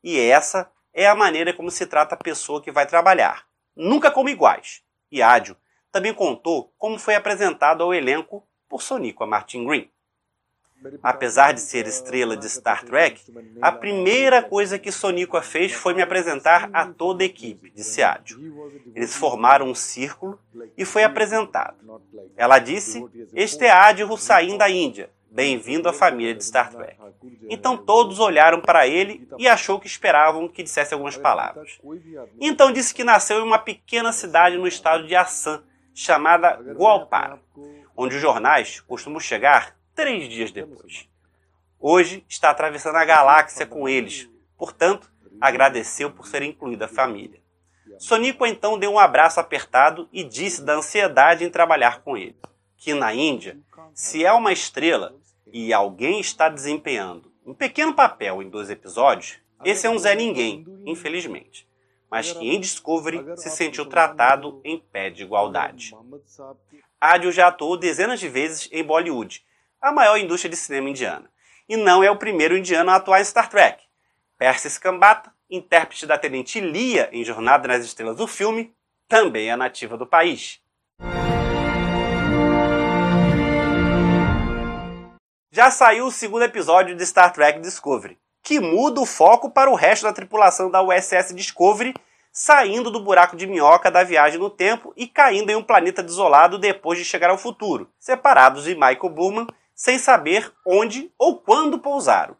E 0.00 0.16
essa 0.16 0.70
é 0.94 1.08
a 1.08 1.16
maneira 1.16 1.52
como 1.52 1.68
se 1.68 1.84
trata 1.86 2.14
a 2.14 2.18
pessoa 2.18 2.62
que 2.62 2.70
vai 2.70 2.86
trabalhar, 2.86 3.44
nunca 3.74 4.08
como 4.08 4.28
iguais. 4.28 4.84
E 5.10 5.20
Adil 5.20 5.56
também 5.90 6.14
contou 6.14 6.72
como 6.78 6.96
foi 6.96 7.16
apresentado 7.16 7.82
ao 7.82 7.92
elenco 7.92 8.46
por 8.68 8.82
Sonica 8.82 9.26
Martin 9.26 9.66
Green. 9.66 9.90
Apesar 11.02 11.52
de 11.52 11.60
ser 11.60 11.86
estrela 11.86 12.36
de 12.36 12.48
Star 12.48 12.84
Trek, 12.84 13.22
a 13.60 13.70
primeira 13.70 14.42
coisa 14.42 14.78
que 14.78 14.90
Sonica 14.90 15.42
fez 15.42 15.72
foi 15.72 15.92
me 15.92 16.02
apresentar 16.02 16.70
a 16.72 16.86
toda 16.86 17.22
a 17.22 17.26
equipe, 17.26 17.70
disse 17.70 18.02
Adil. 18.02 18.38
Eles 18.94 19.14
formaram 19.14 19.66
um 19.68 19.74
círculo 19.74 20.38
e 20.76 20.84
foi 20.84 21.04
apresentado. 21.04 21.76
Ela 22.36 22.58
disse: 22.58 23.04
Este 23.34 23.64
é 23.64 23.70
Adil 23.70 24.10
Hussain 24.10 24.56
da 24.56 24.70
Índia. 24.70 25.10
Bem-vindo 25.30 25.88
à 25.88 25.92
família 25.92 26.34
de 26.34 26.44
Star 26.44 26.72
Trek. 26.72 26.96
Então 27.48 27.76
todos 27.76 28.18
olharam 28.18 28.60
para 28.60 28.86
ele 28.86 29.28
e 29.38 29.46
achou 29.46 29.78
que 29.78 29.86
esperavam 29.86 30.48
que 30.48 30.62
dissesse 30.62 30.94
algumas 30.94 31.16
palavras. 31.16 31.78
Então 32.40 32.72
disse 32.72 32.94
que 32.94 33.04
nasceu 33.04 33.40
em 33.40 33.44
uma 33.46 33.58
pequena 33.58 34.12
cidade 34.12 34.56
no 34.56 34.66
estado 34.66 35.06
de 35.06 35.14
Assam, 35.14 35.62
chamada 35.94 36.54
Goalpara, 36.74 37.38
onde 37.96 38.16
os 38.16 38.22
jornais 38.22 38.80
costumam 38.80 39.20
chegar 39.20 39.76
três 40.00 40.30
dias 40.30 40.50
depois. 40.50 41.06
Hoje 41.78 42.24
está 42.26 42.48
atravessando 42.48 42.96
a 42.96 43.04
galáxia 43.04 43.66
com 43.66 43.86
eles, 43.86 44.30
portanto, 44.56 45.12
agradeceu 45.38 46.10
por 46.10 46.26
ser 46.26 46.40
incluída 46.40 46.86
a 46.86 46.88
família. 46.88 47.38
Sonico 47.98 48.46
então 48.46 48.78
deu 48.78 48.90
um 48.90 48.98
abraço 48.98 49.40
apertado 49.40 50.08
e 50.10 50.24
disse 50.24 50.62
da 50.62 50.76
ansiedade 50.76 51.44
em 51.44 51.50
trabalhar 51.50 52.00
com 52.00 52.16
ele. 52.16 52.34
Que 52.78 52.94
na 52.94 53.12
Índia, 53.12 53.58
se 53.92 54.24
é 54.24 54.32
uma 54.32 54.54
estrela 54.54 55.14
e 55.52 55.70
alguém 55.70 56.18
está 56.18 56.48
desempenhando 56.48 57.30
um 57.44 57.52
pequeno 57.52 57.92
papel 57.92 58.42
em 58.42 58.48
dois 58.48 58.70
episódios, 58.70 59.36
esse 59.62 59.86
é 59.86 59.90
um 59.90 59.98
Zé 59.98 60.14
Ninguém, 60.14 60.64
infelizmente. 60.86 61.68
Mas 62.10 62.32
que 62.32 62.48
em 62.48 62.58
Discovery 62.58 63.22
se 63.36 63.50
sentiu 63.50 63.84
tratado 63.84 64.62
em 64.64 64.78
pé 64.78 65.10
de 65.10 65.24
igualdade. 65.24 65.94
Adil 66.98 67.30
já 67.30 67.48
atuou 67.48 67.76
dezenas 67.76 68.18
de 68.18 68.30
vezes 68.30 68.66
em 68.72 68.82
Bollywood 68.82 69.44
a 69.80 69.90
maior 69.90 70.18
indústria 70.18 70.50
de 70.50 70.56
cinema 70.56 70.90
indiana. 70.90 71.30
E 71.68 71.76
não 71.76 72.02
é 72.04 72.10
o 72.10 72.16
primeiro 72.16 72.56
indiano 72.56 72.90
a 72.90 72.96
atuar 72.96 73.20
em 73.20 73.24
Star 73.24 73.48
Trek. 73.48 73.82
Percy 74.36 74.68
Skambata, 74.68 75.32
intérprete 75.48 76.06
da 76.06 76.18
Tenente 76.18 76.60
Lia 76.60 77.08
em 77.12 77.24
Jornada 77.24 77.66
nas 77.66 77.84
Estrelas 77.84 78.16
do 78.16 78.26
filme, 78.26 78.74
também 79.08 79.50
é 79.50 79.56
nativa 79.56 79.96
do 79.96 80.06
país. 80.06 80.60
Já 85.52 85.70
saiu 85.70 86.06
o 86.06 86.12
segundo 86.12 86.44
episódio 86.44 86.94
de 86.94 87.04
Star 87.04 87.32
Trek 87.32 87.60
Discovery, 87.60 88.18
que 88.42 88.60
muda 88.60 89.00
o 89.00 89.06
foco 89.06 89.50
para 89.50 89.70
o 89.70 89.74
resto 89.74 90.04
da 90.04 90.12
tripulação 90.12 90.70
da 90.70 90.82
USS 90.82 91.34
Discovery, 91.34 91.94
saindo 92.32 92.90
do 92.90 93.00
buraco 93.00 93.36
de 93.36 93.46
minhoca 93.46 93.90
da 93.90 94.04
viagem 94.04 94.38
no 94.38 94.48
tempo 94.48 94.92
e 94.96 95.08
caindo 95.08 95.50
em 95.50 95.56
um 95.56 95.62
planeta 95.62 96.02
desolado 96.02 96.58
depois 96.58 96.98
de 96.98 97.04
chegar 97.04 97.30
ao 97.30 97.38
futuro, 97.38 97.90
separados 97.98 98.64
de 98.64 98.74
Michael 98.74 99.08
Bowman 99.08 99.46
sem 99.80 99.98
saber 99.98 100.52
onde 100.66 101.10
ou 101.18 101.38
quando 101.38 101.78
pousaram. 101.78 102.36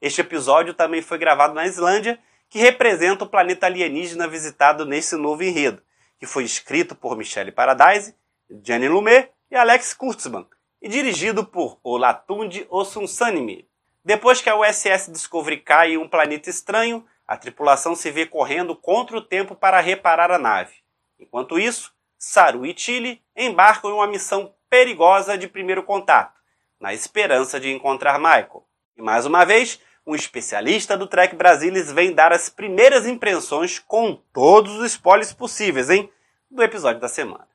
Este 0.00 0.20
episódio 0.20 0.72
também 0.74 1.02
foi 1.02 1.18
gravado 1.18 1.52
na 1.52 1.66
Islândia, 1.66 2.20
que 2.48 2.60
representa 2.60 3.24
o 3.24 3.28
planeta 3.28 3.66
alienígena 3.66 4.28
visitado 4.28 4.86
nesse 4.86 5.16
novo 5.16 5.42
enredo, 5.42 5.82
que 6.20 6.24
foi 6.24 6.44
escrito 6.44 6.94
por 6.94 7.16
Michelle 7.16 7.50
Paradise, 7.50 8.14
Jenny 8.62 8.86
Lumet 8.86 9.28
e 9.50 9.56
Alex 9.56 9.92
Kurtzman, 9.92 10.46
e 10.80 10.88
dirigido 10.88 11.44
por 11.44 11.80
Olatunde 11.82 12.64
Osunsanimi. 12.70 13.68
Depois 14.04 14.40
que 14.40 14.48
a 14.48 14.56
USS 14.56 15.10
Discovery 15.10 15.56
cai 15.56 15.94
em 15.94 15.98
um 15.98 16.06
planeta 16.06 16.48
estranho, 16.48 17.04
a 17.26 17.36
tripulação 17.36 17.96
se 17.96 18.08
vê 18.12 18.24
correndo 18.24 18.76
contra 18.76 19.16
o 19.16 19.20
tempo 19.20 19.56
para 19.56 19.80
reparar 19.80 20.30
a 20.30 20.38
nave. 20.38 20.74
Enquanto 21.18 21.58
isso, 21.58 21.92
Saru 22.16 22.64
e 22.64 22.72
Chile 22.78 23.20
embarcam 23.36 23.90
em 23.90 23.94
uma 23.94 24.06
missão 24.06 24.54
perigosa 24.70 25.36
de 25.36 25.48
primeiro 25.48 25.82
contato, 25.82 26.43
na 26.80 26.92
esperança 26.92 27.58
de 27.58 27.70
encontrar 27.70 28.18
Michael. 28.18 28.64
E 28.96 29.02
mais 29.02 29.26
uma 29.26 29.44
vez, 29.44 29.80
um 30.06 30.14
especialista 30.14 30.96
do 30.96 31.06
Trek 31.06 31.34
Brasilis 31.34 31.90
vem 31.90 32.12
dar 32.12 32.32
as 32.32 32.48
primeiras 32.48 33.06
impressões 33.06 33.78
com 33.78 34.20
todos 34.32 34.72
os 34.76 34.92
spoilers 34.92 35.32
possíveis, 35.32 35.90
hein? 35.90 36.10
Do 36.50 36.62
episódio 36.62 37.00
da 37.00 37.08
semana. 37.08 37.48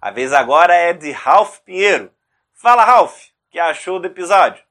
A 0.00 0.10
vez 0.10 0.32
agora 0.32 0.74
é 0.74 0.92
de 0.92 1.10
Ralph 1.12 1.58
Pinheiro. 1.58 2.10
Fala, 2.54 2.84
Ralph, 2.84 3.16
o 3.24 3.52
que 3.52 3.58
achou 3.58 4.00
do 4.00 4.06
episódio? 4.06 4.62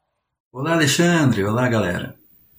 Olá, 0.51 0.73
Alexandre. 0.73 1.43
Olá, 1.43 1.69
galera. 1.69 2.15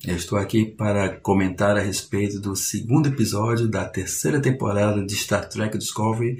Eu 0.06 0.16
estou 0.16 0.38
aqui 0.38 0.64
para 0.64 1.20
comentar 1.20 1.76
a 1.76 1.80
respeito 1.80 2.40
do 2.40 2.54
segundo 2.54 3.08
episódio 3.08 3.68
da 3.68 3.84
terceira 3.84 4.40
temporada 4.40 5.04
de 5.04 5.14
Star 5.14 5.48
Trek 5.48 5.76
Discovery, 5.76 6.38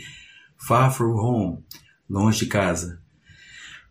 Far 0.57 0.95
From 0.95 1.17
Home, 1.17 1.65
Longe 2.09 2.45
de 2.45 2.47
Casa. 2.47 3.00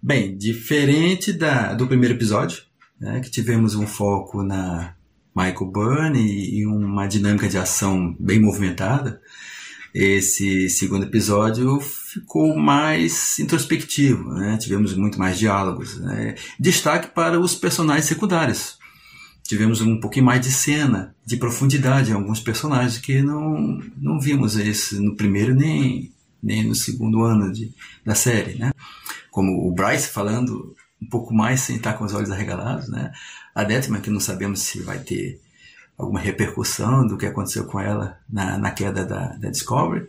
Bem, 0.02 0.38
diferente 0.38 1.34
da, 1.34 1.74
do 1.74 1.88
primeiro 1.88 2.16
episódio, 2.16 2.64
né, 3.00 3.20
que 3.20 3.30
tivemos 3.30 3.76
um 3.76 3.86
foco 3.86 4.42
na 4.42 4.96
Michael 5.36 5.72
Byrne 5.72 6.20
e, 6.20 6.60
e 6.60 6.66
uma 6.66 7.06
dinâmica 7.08 7.50
de 7.50 7.58
ação 7.58 8.16
bem 8.20 8.40
movimentada, 8.40 9.22
esse 9.94 10.70
segundo 10.70 11.04
episódio 11.04 11.80
ficou 11.80 12.56
mais 12.56 13.40
introspectivo, 13.40 14.32
né? 14.34 14.58
tivemos 14.58 14.96
muito 14.96 15.18
mais 15.18 15.38
diálogos. 15.38 15.98
Né? 16.00 16.36
Destaque 16.60 17.08
para 17.08 17.40
os 17.40 17.56
personagens 17.56 18.06
secundários. 18.06 18.78
Tivemos 19.44 19.82
um 19.82 20.00
pouquinho 20.00 20.26
mais 20.26 20.42
de 20.42 20.52
cena, 20.52 21.16
de 21.26 21.38
profundidade 21.38 22.12
em 22.12 22.14
alguns 22.14 22.40
personagens 22.40 23.00
que 23.00 23.22
não, 23.24 23.82
não 23.98 24.20
vimos 24.20 24.56
esse 24.58 25.00
no 25.00 25.16
primeiro 25.16 25.56
nem, 25.56 26.14
nem 26.42 26.64
no 26.64 26.76
segundo 26.76 27.24
ano 27.24 27.52
de, 27.52 27.74
da 28.06 28.14
série. 28.14 28.60
Né? 28.60 28.72
Como 29.40 29.66
o 29.66 29.72
Bryce 29.72 30.10
falando 30.10 30.76
um 31.02 31.08
pouco 31.08 31.34
mais 31.34 31.62
sem 31.62 31.78
estar 31.78 31.94
com 31.94 32.04
os 32.04 32.14
olhos 32.14 32.30
arregalados, 32.30 32.90
né? 32.90 33.14
A 33.56 33.64
Detman, 33.64 34.02
que 34.02 34.10
não 34.10 34.20
sabemos 34.20 34.60
se 34.60 34.82
vai 34.82 35.00
ter 35.00 35.40
alguma 35.98 36.20
repercussão 36.20 37.08
do 37.08 37.18
que 37.18 37.26
aconteceu 37.26 37.64
com 37.64 37.80
ela 37.80 38.20
na, 38.30 38.58
na 38.58 38.72
queda 38.72 39.06
da, 39.06 39.28
da 39.38 39.50
Discovery. 39.50 40.06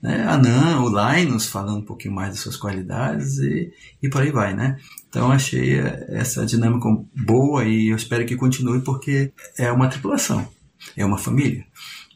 Né? 0.00 0.26
A 0.26 0.38
Nan, 0.38 0.80
o 0.80 0.88
Linus 0.88 1.44
falando 1.44 1.80
um 1.80 1.84
pouquinho 1.84 2.14
mais 2.14 2.30
das 2.30 2.38
suas 2.38 2.56
qualidades 2.56 3.36
e, 3.36 3.70
e 4.02 4.08
por 4.08 4.22
aí 4.22 4.30
vai, 4.30 4.56
né? 4.56 4.78
Então 5.10 5.30
achei 5.30 5.78
essa 6.08 6.46
dinâmica 6.46 6.88
boa 7.14 7.66
e 7.66 7.88
eu 7.88 7.96
espero 7.96 8.24
que 8.24 8.34
continue 8.34 8.80
porque 8.80 9.30
é 9.58 9.70
uma 9.70 9.88
tripulação, 9.88 10.48
é 10.96 11.04
uma 11.04 11.18
família. 11.18 11.66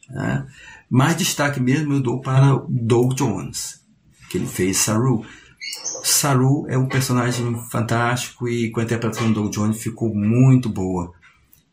Né? 0.09 0.47
Mais 0.89 1.15
destaque 1.15 1.59
mesmo 1.59 1.93
eu 1.93 2.01
dou 2.01 2.21
para 2.21 2.55
o 2.55 2.65
Doug 2.67 3.13
Jones, 3.13 3.85
que 4.31 4.39
ele 4.39 4.47
fez 4.47 4.77
Saru. 4.77 5.23
Saru 6.07 6.65
é 6.67 6.77
um 6.77 6.87
personagem 6.87 7.55
fantástico 7.69 8.47
e 8.47 8.69
com 8.69 8.79
a 8.79 8.83
interpretação 8.83 9.31
do 9.31 9.49
Jones 9.49 9.81
ficou 9.81 10.13
muito 10.13 10.69
boa. 10.69 11.11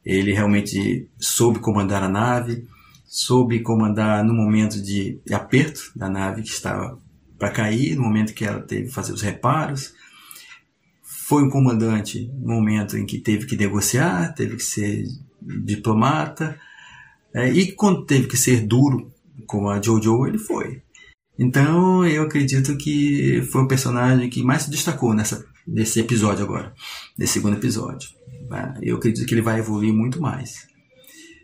Ele 0.04 0.32
realmente 0.32 1.08
soube 1.18 1.58
comandar 1.58 2.02
a 2.02 2.08
nave, 2.08 2.66
soube 3.06 3.60
comandar 3.60 4.24
no 4.24 4.34
momento 4.34 4.82
de 4.82 5.20
aperto 5.32 5.92
da 5.94 6.08
nave 6.08 6.42
que 6.42 6.48
estava 6.48 6.98
para 7.38 7.50
cair, 7.50 7.96
no 7.96 8.02
momento 8.02 8.34
que 8.34 8.44
ela 8.44 8.60
teve 8.60 8.84
que 8.84 8.94
fazer 8.94 9.12
os 9.12 9.22
reparos. 9.22 9.94
Foi 11.02 11.42
um 11.42 11.50
comandante 11.50 12.30
no 12.40 12.54
momento 12.54 12.96
em 12.96 13.06
que 13.06 13.18
teve 13.18 13.46
que 13.46 13.56
negociar, 13.56 14.34
teve 14.34 14.56
que 14.56 14.62
ser 14.64 15.04
diplomata, 15.40 16.58
É, 17.34 17.50
e 17.50 17.72
quando 17.72 18.04
teve 18.04 18.28
que 18.28 18.36
ser 18.36 18.66
duro 18.66 19.10
com 19.46 19.68
a 19.68 19.80
Jojo, 19.80 20.26
ele 20.26 20.38
foi. 20.38 20.81
Então 21.38 22.06
eu 22.06 22.22
acredito 22.22 22.76
que 22.76 23.42
foi 23.50 23.62
o 23.62 23.68
personagem 23.68 24.28
que 24.28 24.42
mais 24.42 24.62
se 24.62 24.70
destacou 24.70 25.14
nessa, 25.14 25.44
nesse 25.66 26.00
episódio 26.00 26.44
agora, 26.44 26.72
nesse 27.16 27.34
segundo 27.34 27.56
episódio. 27.56 28.10
Né? 28.50 28.74
Eu 28.82 28.96
acredito 28.96 29.26
que 29.26 29.34
ele 29.34 29.42
vai 29.42 29.58
evoluir 29.58 29.92
muito 29.92 30.20
mais. 30.20 30.66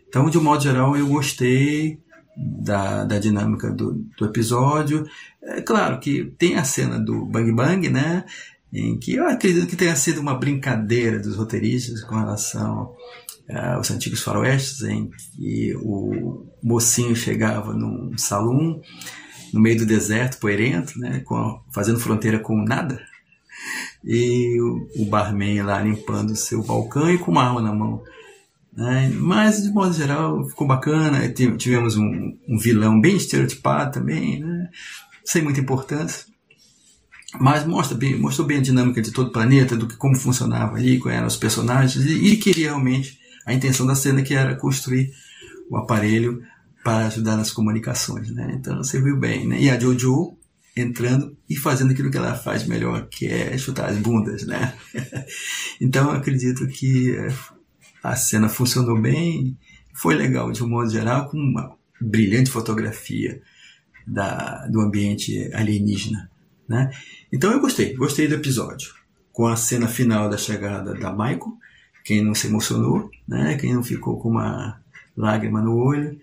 Então, 0.07 0.29
de 0.29 0.37
um 0.37 0.43
modo 0.43 0.63
geral, 0.63 0.97
eu 0.97 1.07
gostei 1.07 1.99
da, 2.35 3.03
da 3.03 3.19
dinâmica 3.19 3.69
do, 3.71 3.93
do 4.17 4.25
episódio. 4.25 5.05
É 5.41 5.61
claro 5.61 5.99
que 5.99 6.33
tem 6.37 6.55
a 6.55 6.63
cena 6.63 6.99
do 6.99 7.25
Bang 7.25 7.51
Bang, 7.51 7.89
né? 7.89 8.25
Em 8.71 8.97
que 8.97 9.15
eu 9.15 9.27
acredito 9.27 9.67
que 9.67 9.75
tenha 9.75 9.95
sido 9.95 10.21
uma 10.21 10.35
brincadeira 10.35 11.19
dos 11.19 11.35
roteiristas 11.35 12.03
com 12.03 12.15
relação 12.15 12.95
uh, 13.49 13.75
aos 13.75 13.89
antigos 13.91 14.21
faroestes, 14.21 14.81
em 14.81 15.09
que 15.35 15.75
o 15.77 16.45
mocinho 16.61 17.15
chegava 17.15 17.73
num 17.73 18.17
salão 18.17 18.79
no 19.53 19.59
meio 19.59 19.79
do 19.79 19.85
deserto, 19.85 20.39
poeirento, 20.39 20.97
né? 20.99 21.21
Com, 21.25 21.61
fazendo 21.71 21.99
fronteira 21.99 22.39
com 22.39 22.63
nada. 22.63 23.01
E 24.03 24.59
o, 24.61 25.03
o 25.03 25.05
barman 25.05 25.61
lá 25.63 25.81
limpando 25.81 26.31
o 26.31 26.35
seu 26.35 26.63
balcão 26.63 27.11
e 27.11 27.17
com 27.17 27.31
uma 27.31 27.43
arma 27.43 27.61
na 27.61 27.73
mão. 27.73 28.03
Né? 28.75 29.11
Mas, 29.15 29.61
de 29.61 29.69
modo 29.69 29.93
geral, 29.93 30.47
ficou 30.47 30.65
bacana. 30.65 31.27
Tivemos 31.29 31.97
um, 31.97 32.37
um 32.47 32.57
vilão 32.57 32.99
bem 32.99 33.17
estereotipado 33.17 33.91
também, 33.91 34.39
né? 34.39 34.69
sem 35.23 35.41
muita 35.41 35.59
importância. 35.59 36.25
Mas 37.39 37.65
mostra 37.65 37.95
bem, 37.95 38.17
mostrou 38.17 38.47
bem 38.47 38.57
a 38.57 38.61
dinâmica 38.61 39.01
de 39.01 39.11
todo 39.11 39.27
o 39.27 39.31
planeta, 39.31 39.75
do 39.75 39.87
que 39.87 39.95
como 39.95 40.15
funcionava 40.15 40.77
ali, 40.77 40.97
quais 40.97 41.17
eram 41.17 41.27
os 41.27 41.37
personagens, 41.37 42.03
e, 42.03 42.29
e 42.29 42.37
queria 42.37 42.69
realmente 42.69 43.19
a 43.45 43.53
intenção 43.53 43.85
da 43.85 43.93
cena 43.93 44.23
que 44.23 44.33
era 44.33 44.55
construir 44.55 45.11
o 45.69 45.77
aparelho 45.77 46.41
para 46.83 47.07
ajudar 47.07 47.35
nas 47.35 47.51
comunicações, 47.51 48.31
né? 48.31 48.55
Então 48.57 48.83
serviu 48.83 49.17
bem, 49.17 49.47
né? 49.47 49.61
E 49.61 49.69
a 49.69 49.79
Jojo 49.79 50.37
entrando 50.75 51.35
e 51.49 51.55
fazendo 51.55 51.91
aquilo 51.91 52.09
que 52.09 52.17
ela 52.17 52.35
faz 52.35 52.65
melhor, 52.65 53.07
que 53.09 53.27
é 53.27 53.57
chutar 53.57 53.89
as 53.89 53.97
bundas, 53.97 54.45
né? 54.45 54.73
então 55.81 56.11
acredito 56.11 56.67
que 56.67 57.15
é, 57.15 57.33
a 58.03 58.15
cena 58.15 58.47
funcionou 58.47 58.99
bem, 58.99 59.57
foi 59.93 60.15
legal 60.15 60.51
de 60.51 60.63
um 60.63 60.69
modo 60.69 60.89
geral, 60.89 61.29
com 61.29 61.37
uma 61.37 61.75
brilhante 61.99 62.49
fotografia 62.49 63.41
da, 64.07 64.65
do 64.67 64.79
ambiente 64.79 65.51
alienígena. 65.53 66.29
Né? 66.67 66.91
Então 67.31 67.51
eu 67.51 67.59
gostei, 67.59 67.93
gostei 67.95 68.27
do 68.27 68.35
episódio. 68.35 68.93
Com 69.31 69.47
a 69.47 69.55
cena 69.55 69.87
final 69.87 70.29
da 70.29 70.37
chegada 70.37 70.93
da 70.93 71.11
Michael, 71.11 71.57
quem 72.03 72.23
não 72.23 72.33
se 72.33 72.47
emocionou, 72.47 73.09
né? 73.27 73.57
quem 73.57 73.73
não 73.73 73.83
ficou 73.83 74.19
com 74.19 74.29
uma 74.29 74.81
lágrima 75.15 75.61
no 75.61 75.75
olho, 75.75 76.19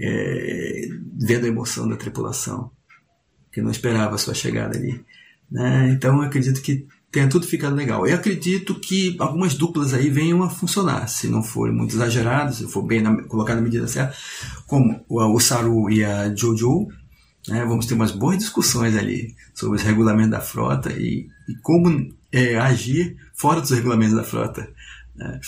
é, 0.00 0.88
vendo 1.18 1.44
a 1.44 1.48
emoção 1.48 1.88
da 1.88 1.96
tripulação, 1.96 2.70
que 3.52 3.62
não 3.62 3.70
esperava 3.70 4.14
a 4.14 4.18
sua 4.18 4.34
chegada 4.34 4.76
ali. 4.76 5.04
Né? 5.50 5.90
Então 5.90 6.16
eu 6.16 6.22
acredito 6.22 6.60
que 6.60 6.86
tenha 7.14 7.28
tudo 7.28 7.46
ficado 7.46 7.76
legal. 7.76 8.04
Eu 8.06 8.16
acredito 8.16 8.74
que 8.74 9.14
algumas 9.20 9.54
duplas 9.54 9.94
aí 9.94 10.10
venham 10.10 10.42
a 10.42 10.50
funcionar, 10.50 11.06
se 11.06 11.28
não 11.28 11.44
forem 11.44 11.72
muito 11.72 11.94
exageradas, 11.94 12.56
se 12.56 12.66
for 12.66 12.82
bem 12.82 13.00
na, 13.00 13.22
colocar 13.24 13.54
na 13.54 13.60
medida 13.60 13.86
certa, 13.86 14.16
como 14.66 15.04
o, 15.08 15.38
Saru 15.38 15.88
e 15.88 16.04
a 16.04 16.34
Jojo, 16.34 16.88
né, 17.46 17.64
vamos 17.64 17.86
ter 17.86 17.94
umas 17.94 18.10
boas 18.10 18.38
discussões 18.38 18.96
ali 18.96 19.34
sobre 19.54 19.76
os 19.76 19.84
regulamentos 19.84 20.32
da 20.32 20.40
frota 20.40 20.92
e, 20.92 21.28
e 21.48 21.54
como 21.62 22.12
é, 22.32 22.56
agir 22.56 23.16
fora 23.32 23.60
dos 23.60 23.70
regulamentos 23.70 24.16
da 24.16 24.24
frota. 24.24 24.68
Né. 25.14 25.40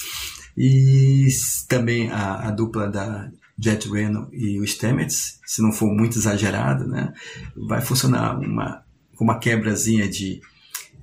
E 0.57 1.27
também 1.69 2.11
a, 2.11 2.49
a, 2.49 2.51
dupla 2.53 2.89
da 2.89 3.29
Jet 3.59 3.89
Reno 3.89 4.29
e 4.33 4.61
o 4.61 4.67
Stamets, 4.67 5.41
se 5.47 5.63
não 5.63 5.73
for 5.73 5.93
muito 5.93 6.19
exagerado, 6.19 6.87
né, 6.87 7.13
vai 7.57 7.81
funcionar 7.81 8.39
uma, 8.39 8.83
uma 9.19 9.39
quebrazinha 9.39 10.09
de 10.09 10.41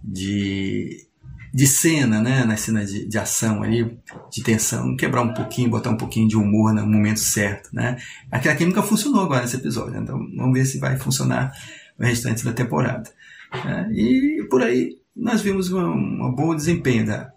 de, 0.04 1.06
de 1.54 1.66
cena, 1.66 2.22
né? 2.22 2.44
Na 2.44 2.58
cena 2.58 2.84
de, 2.86 3.08
de 3.08 3.18
ação 3.18 3.64
ali, 3.64 3.98
de 4.30 4.44
tensão, 4.44 4.96
quebrar 4.98 5.22
um 5.22 5.34
pouquinho, 5.34 5.70
botar 5.70 5.92
um 5.92 5.98
pouquinho 5.98 6.28
de 6.28 6.36
humor 6.36 6.74
no 6.74 6.86
momento 6.86 7.20
certo, 7.20 7.70
né? 7.74 7.98
Aquela 8.30 8.56
química 8.56 8.84
funcionou 8.84 9.24
agora 9.24 9.42
nesse 9.42 9.56
episódio, 9.56 9.94
né? 9.94 10.00
então 10.02 10.20
vamos 10.36 10.54
ver 10.54 10.66
se 10.66 10.80
vai 10.80 10.98
funcionar 10.98 11.54
o 11.98 12.04
restante 12.04 12.44
da 12.44 12.52
temporada. 12.52 13.10
Né? 13.64 13.90
E 13.94 14.46
por 14.50 14.62
aí 14.62 14.98
nós 15.16 15.42
vimos 15.42 15.72
um 15.72 16.34
bom 16.36 16.56
desempenho 16.56 17.06
da, 17.06 17.32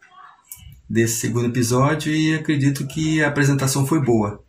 desse 0.89 1.21
segundo 1.21 1.47
episódio 1.47 2.13
e 2.13 2.35
acredito 2.35 2.87
que 2.87 3.23
a 3.23 3.29
apresentação 3.29 3.87
foi 3.87 4.03
boa. 4.03 4.43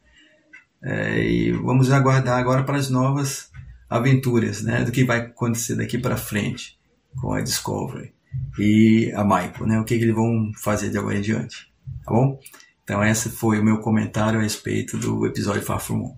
É, 0.83 1.19
e 1.19 1.51
vamos 1.51 1.91
aguardar 1.91 2.37
agora 2.37 2.63
para 2.63 2.77
as 2.77 2.89
novas 2.89 3.51
aventuras, 3.89 4.61
né? 4.61 4.83
Do 4.83 4.91
que 4.91 5.03
vai 5.03 5.19
acontecer 5.19 5.75
daqui 5.75 5.97
para 5.97 6.17
frente 6.17 6.77
com 7.19 7.33
a 7.33 7.41
Discovery 7.41 8.13
e 8.59 9.11
a 9.15 9.23
Michael, 9.23 9.67
né? 9.67 9.79
O 9.79 9.83
que, 9.83 9.97
que 9.97 10.03
eles 10.03 10.15
vão 10.15 10.51
fazer 10.61 10.89
de 10.89 10.97
agora 10.97 11.17
em 11.17 11.21
diante, 11.21 11.71
tá 12.05 12.11
bom? 12.11 12.39
Então 12.83 13.03
esse 13.03 13.29
foi 13.29 13.59
o 13.59 13.63
meu 13.63 13.79
comentário 13.79 14.39
a 14.39 14.43
respeito 14.43 14.97
do 14.97 15.25
episódio 15.25 15.61
Far 15.61 15.79
From 15.79 16.01
Home. 16.01 16.17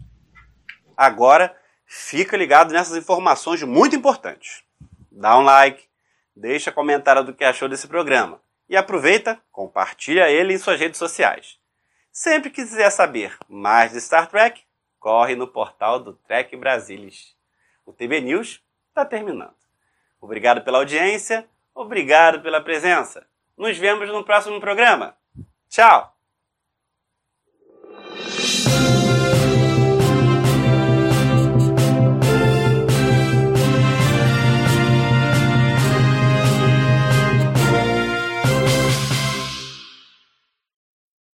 Agora, 0.96 1.56
fica 1.86 2.36
ligado 2.36 2.74
nessas 2.74 2.98
informações 2.98 3.64
muito 3.64 3.96
importantes. 3.96 4.64
Dá 5.12 5.38
um 5.38 5.42
like, 5.42 5.84
deixa 6.36 6.72
comentário 6.72 7.24
do 7.24 7.34
que 7.34 7.44
achou 7.44 7.68
desse 7.68 7.88
programa 7.88 8.42
e 8.70 8.78
aproveita, 8.78 9.40
compartilha 9.52 10.30
ele 10.30 10.54
em 10.54 10.58
suas 10.58 10.80
redes 10.80 11.00
sociais. 11.00 11.59
Sempre 12.20 12.50
que 12.50 12.62
quiser 12.62 12.90
saber 12.90 13.38
mais 13.48 13.94
de 13.94 13.98
Star 14.00 14.28
Trek, 14.28 14.62
corre 15.00 15.38
no 15.38 15.48
portal 15.48 16.02
do 16.02 16.12
Trek 16.12 16.54
Brasilis. 16.58 17.34
O 17.86 17.94
TB 17.94 18.20
News 18.20 18.62
está 18.90 19.06
terminando. 19.06 19.56
Obrigado 20.20 20.62
pela 20.62 20.80
audiência, 20.80 21.48
obrigado 21.74 22.42
pela 22.42 22.60
presença. 22.60 23.26
Nos 23.56 23.78
vemos 23.78 24.10
no 24.10 24.26
próximo 24.26 24.60
programa. 24.60 25.16
Tchau! 25.70 26.19